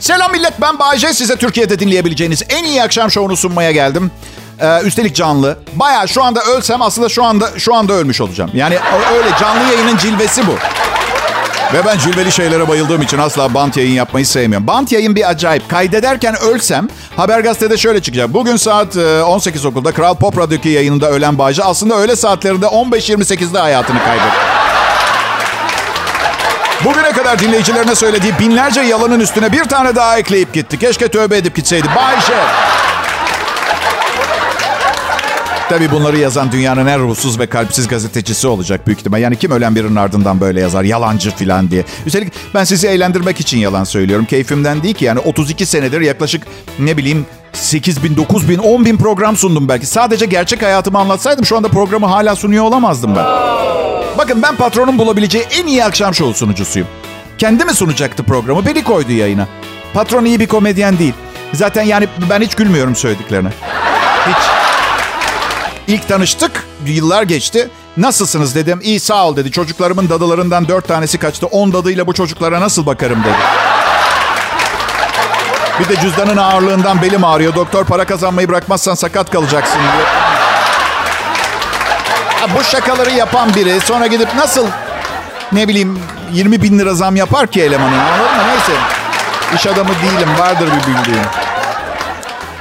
Selam 0.00 0.32
millet 0.32 0.60
ben 0.60 0.78
Bayece. 0.78 1.12
Size 1.12 1.36
Türkiye'de 1.36 1.78
dinleyebileceğiniz 1.78 2.42
en 2.48 2.64
iyi 2.64 2.82
akşam 2.82 3.10
şovunu 3.10 3.36
sunmaya 3.36 3.70
geldim. 3.72 4.10
Ee, 4.60 4.80
üstelik 4.82 5.14
canlı. 5.16 5.58
Baya 5.72 6.06
şu 6.06 6.22
anda 6.22 6.40
ölsem 6.40 6.82
aslında 6.82 7.08
şu 7.08 7.24
anda 7.24 7.58
şu 7.58 7.74
anda 7.74 7.92
ölmüş 7.92 8.20
olacağım. 8.20 8.50
Yani 8.54 8.78
öyle 9.14 9.28
canlı 9.40 9.72
yayının 9.72 9.96
cilvesi 9.96 10.46
bu. 10.46 10.52
Ve 11.74 11.84
ben 11.86 11.98
cilveli 11.98 12.32
şeylere 12.32 12.68
bayıldığım 12.68 13.02
için 13.02 13.18
asla 13.18 13.54
bant 13.54 13.76
yayın 13.76 13.92
yapmayı 13.92 14.26
sevmiyorum. 14.26 14.66
Bant 14.66 14.92
yayın 14.92 15.16
bir 15.16 15.30
acayip. 15.30 15.68
Kaydederken 15.68 16.36
ölsem 16.40 16.88
Haber 17.16 17.40
Gazete'de 17.40 17.76
şöyle 17.76 18.02
çıkacak. 18.02 18.34
Bugün 18.34 18.56
saat 18.56 18.96
18 18.96 19.64
e, 19.64 19.68
okulda 19.68 19.92
Kral 19.92 20.14
Pop 20.14 20.38
Radyo'daki 20.38 20.68
yayınında 20.68 21.10
ölen 21.10 21.38
Bayce 21.38 21.64
aslında 21.64 21.94
öğle 21.94 22.16
saatlerinde 22.16 22.66
15-28'de 22.66 23.58
hayatını 23.58 23.98
kaybetti. 24.04 24.36
Bugüne 26.84 27.12
kadar 27.12 27.38
dinleyicilerine 27.38 27.94
söylediği 27.94 28.38
binlerce 28.38 28.80
yalanın 28.80 29.20
üstüne 29.20 29.52
bir 29.52 29.64
tane 29.64 29.96
daha 29.96 30.18
ekleyip 30.18 30.54
gitti. 30.54 30.78
Keşke 30.78 31.08
tövbe 31.08 31.36
edip 31.36 31.56
gitseydi. 31.56 31.88
Bayce. 31.96 32.34
Tabii 35.70 35.90
bunları 35.90 36.18
yazan 36.18 36.52
dünyanın 36.52 36.86
en 36.86 37.00
ruhsuz 37.00 37.38
ve 37.38 37.46
kalpsiz 37.46 37.88
gazetecisi 37.88 38.46
olacak 38.48 38.86
büyük 38.86 38.98
ihtimal. 39.00 39.20
Yani 39.20 39.36
kim 39.36 39.50
ölen 39.50 39.74
birinin 39.74 39.96
ardından 39.96 40.40
böyle 40.40 40.60
yazar 40.60 40.84
yalancı 40.84 41.30
falan 41.30 41.70
diye. 41.70 41.84
Üstelik 42.06 42.32
ben 42.54 42.64
sizi 42.64 42.86
eğlendirmek 42.86 43.40
için 43.40 43.58
yalan 43.58 43.84
söylüyorum. 43.84 44.24
Keyfimden 44.24 44.82
değil 44.82 44.94
ki 44.94 45.04
yani 45.04 45.18
32 45.20 45.66
senedir 45.66 46.00
yaklaşık 46.00 46.46
ne 46.78 46.96
bileyim 46.96 47.26
8 47.52 48.04
bin, 48.04 48.16
9 48.16 48.48
bin, 48.48 48.58
10 48.58 48.84
bin 48.84 48.96
program 48.96 49.36
sundum 49.36 49.68
belki. 49.68 49.86
Sadece 49.86 50.26
gerçek 50.26 50.62
hayatımı 50.62 50.98
anlatsaydım 50.98 51.44
şu 51.44 51.56
anda 51.56 51.68
programı 51.68 52.06
hala 52.06 52.36
sunuyor 52.36 52.64
olamazdım 52.64 53.16
ben. 53.16 53.24
Bakın 54.18 54.42
ben 54.42 54.56
patronun 54.56 54.98
bulabileceği 54.98 55.44
en 55.44 55.66
iyi 55.66 55.84
akşam 55.84 56.14
şovu 56.14 56.34
sunucusuyum. 56.34 56.88
Kendi 57.38 57.64
mi 57.64 57.74
sunacaktı 57.74 58.22
programı? 58.22 58.66
Beni 58.66 58.84
koydu 58.84 59.12
yayına. 59.12 59.48
Patron 59.94 60.24
iyi 60.24 60.40
bir 60.40 60.46
komedyen 60.46 60.98
değil. 60.98 61.14
Zaten 61.52 61.82
yani 61.82 62.08
ben 62.30 62.40
hiç 62.40 62.54
gülmüyorum 62.54 62.96
söylediklerine. 62.96 63.48
Hiç. 64.28 64.69
İlk 65.90 66.08
tanıştık, 66.08 66.66
yıllar 66.86 67.22
geçti. 67.22 67.70
Nasılsınız 67.96 68.54
dedim. 68.54 68.80
İyi 68.82 69.00
sağ 69.00 69.26
ol 69.26 69.36
dedi. 69.36 69.50
Çocuklarımın 69.50 70.08
dadılarından 70.08 70.68
dört 70.68 70.88
tanesi 70.88 71.18
kaçtı. 71.18 71.46
On 71.46 71.72
dadıyla 71.72 72.06
bu 72.06 72.14
çocuklara 72.14 72.60
nasıl 72.60 72.86
bakarım 72.86 73.24
dedi. 73.24 73.34
Bir 75.80 75.88
de 75.88 76.00
cüzdanın 76.00 76.36
ağırlığından 76.36 77.02
belim 77.02 77.24
ağrıyor. 77.24 77.54
Doktor 77.54 77.84
para 77.84 78.04
kazanmayı 78.04 78.48
bırakmazsan 78.48 78.94
sakat 78.94 79.30
kalacaksın 79.30 79.78
diyor. 79.78 80.08
bu 82.58 82.64
şakaları 82.64 83.10
yapan 83.10 83.54
biri 83.54 83.80
sonra 83.80 84.06
gidip 84.06 84.34
nasıl 84.34 84.66
ne 85.52 85.68
bileyim 85.68 85.98
20 86.32 86.62
bin 86.62 86.78
lira 86.78 86.94
zam 86.94 87.16
yapar 87.16 87.46
ki 87.46 87.62
elemanın 87.62 87.98
anladın 87.98 88.36
mı? 88.36 88.42
Neyse. 88.46 88.72
İş 89.56 89.66
adamı 89.66 89.90
değilim 89.90 90.38
vardır 90.38 90.66
bir 90.66 90.94
bildiğim. 90.94 91.49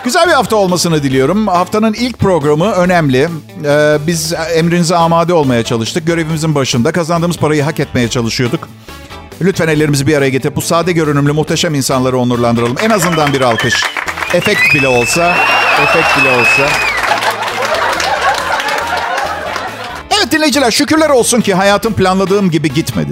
Güzel 0.10 0.28
bir 0.28 0.34
hafta 0.34 0.56
olmasını 0.56 1.04
diliyorum. 1.04 1.48
Haftanın 1.48 1.94
ilk 1.94 2.20
programı 2.20 2.72
önemli. 2.72 3.30
Ee, 3.66 3.98
biz 4.08 4.34
emrinize 4.56 4.96
amade 4.96 5.34
olmaya 5.34 5.64
çalıştık. 5.64 6.08
Görevimizin 6.08 6.56
başında 6.56 6.92
kazandığımız 6.92 7.38
parayı 7.38 7.64
hak 7.64 7.80
etmeye 7.80 8.08
çalışıyorduk. 8.08 8.70
Lütfen 9.42 9.68
ellerimizi 9.68 10.08
bir 10.08 10.18
araya 10.18 10.30
getirip 10.30 10.56
bu 10.56 10.62
sade 10.62 10.92
görünümlü 10.92 11.32
muhteşem 11.32 11.76
insanları 11.76 12.18
onurlandıralım. 12.18 12.76
En 12.82 12.90
azından 12.90 13.34
bir 13.34 13.42
alkış. 13.42 13.84
Efekt 14.34 14.76
bile 14.76 14.88
olsa, 14.88 15.36
efekt 15.84 16.18
bile 16.18 16.30
olsa. 16.30 16.70
Evet 20.18 20.32
dinleyiciler 20.32 20.72
şükürler 20.72 21.10
olsun 21.10 21.42
ki 21.42 21.54
hayatım 21.54 21.94
planladığım 21.94 22.52
gibi 22.52 22.74
gitmedi. 22.74 23.12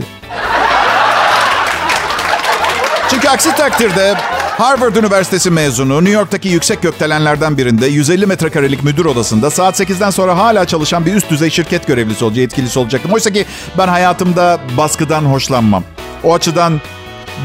Çünkü 3.09 3.29
aksi 3.29 3.55
takdirde 3.55 4.15
Harvard 4.57 4.95
Üniversitesi 4.95 5.51
mezunu, 5.51 6.03
New 6.03 6.13
York'taki 6.13 6.49
yüksek 6.49 6.81
gökdelenlerden 6.81 7.57
birinde 7.57 7.87
150 7.87 8.25
metrekarelik 8.25 8.83
müdür 8.83 9.05
odasında 9.05 9.49
saat 9.49 9.79
8'den 9.79 10.09
sonra 10.09 10.37
hala 10.37 10.65
çalışan 10.65 11.05
bir 11.05 11.15
üst 11.15 11.29
düzey 11.29 11.49
şirket 11.49 11.87
görevlisi 11.87 12.25
olacaktım, 12.25 12.41
yetkilisi 12.41 12.79
olacaktım. 12.79 13.11
Oysa 13.13 13.29
ki 13.29 13.45
ben 13.77 13.87
hayatımda 13.87 14.59
baskıdan 14.77 15.21
hoşlanmam. 15.21 15.83
O 16.23 16.33
açıdan 16.33 16.81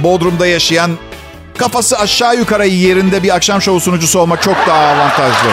Bodrum'da 0.03 0.47
yaşayan 0.47 0.91
kafası 1.59 1.99
aşağı 1.99 2.37
yukarı 2.37 2.67
yerinde 2.67 3.23
bir 3.23 3.35
akşam 3.35 3.63
şovu 3.63 3.81
sunucusu 3.81 4.19
olmak 4.19 4.43
çok 4.43 4.57
daha 4.67 4.87
avantajlı. 4.87 5.49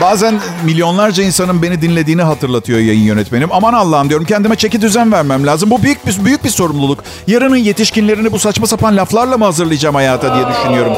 Bazen 0.00 0.40
milyonlarca 0.64 1.22
insanın 1.22 1.62
beni 1.62 1.82
dinlediğini 1.82 2.22
hatırlatıyor 2.22 2.78
yayın 2.78 3.00
yönetmenim. 3.02 3.52
Aman 3.52 3.72
Allah'ım 3.72 4.08
diyorum 4.08 4.26
kendime 4.26 4.56
çeki 4.56 4.82
düzen 4.82 5.12
vermem 5.12 5.46
lazım. 5.46 5.70
Bu 5.70 5.82
büyük 5.82 6.06
bir 6.06 6.24
büyük 6.24 6.44
bir 6.44 6.50
sorumluluk. 6.50 7.04
Yarının 7.26 7.56
yetişkinlerini 7.56 8.32
bu 8.32 8.38
saçma 8.38 8.66
sapan 8.66 8.96
laflarla 8.96 9.38
mı 9.38 9.44
hazırlayacağım 9.44 9.94
hayata 9.94 10.34
diye 10.34 10.44
düşünüyorum. 10.48 10.92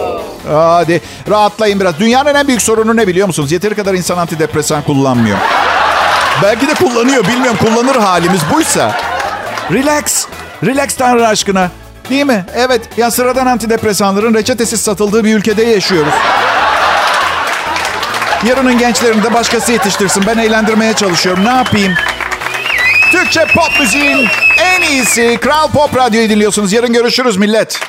Hadi 0.49 1.01
rahatlayın 1.31 1.81
biraz. 1.81 1.99
Dünyanın 1.99 2.35
en 2.35 2.47
büyük 2.49 2.63
sorunu 2.63 2.97
ne 2.97 3.07
biliyor 3.07 3.27
musunuz? 3.27 3.53
Yeteri 3.53 3.75
kadar 3.75 3.95
insan 3.95 4.19
antidepresan 4.19 4.83
kullanmıyor. 4.83 5.39
Belki 6.43 6.69
de 6.69 6.75
kullanıyor 6.75 7.27
bilmiyorum. 7.27 7.59
Kullanır 7.65 7.97
halimiz 7.97 8.41
buysa. 8.55 9.01
Relax. 9.73 10.27
Relax 10.65 10.95
Tanrı 10.95 11.29
aşkına. 11.29 11.71
Değil 12.11 12.27
mi? 12.27 12.45
Evet. 12.55 12.81
Ya 12.97 13.11
sıradan 13.11 13.47
antidepresanların 13.47 14.35
reçetesiz 14.35 14.81
satıldığı 14.81 15.25
bir 15.25 15.35
ülkede 15.35 15.63
yaşıyoruz. 15.63 16.13
Yarının 18.47 18.79
gençlerini 18.79 19.23
de 19.25 19.35
başkası 19.35 19.73
yetiştirsin. 19.73 20.23
Ben 20.27 20.39
eğlendirmeye 20.39 20.93
çalışıyorum. 20.93 21.45
Ne 21.45 21.49
yapayım? 21.49 21.95
Türkçe 23.13 23.41
pop 23.55 23.81
müziğin 23.81 24.27
en 24.59 24.83
iyisi 24.83 25.39
Kral 25.41 25.69
Pop 25.69 25.97
Radyo'yu 25.97 26.29
dinliyorsunuz. 26.29 26.73
Yarın 26.73 26.93
görüşürüz 26.93 27.37
millet. 27.37 27.81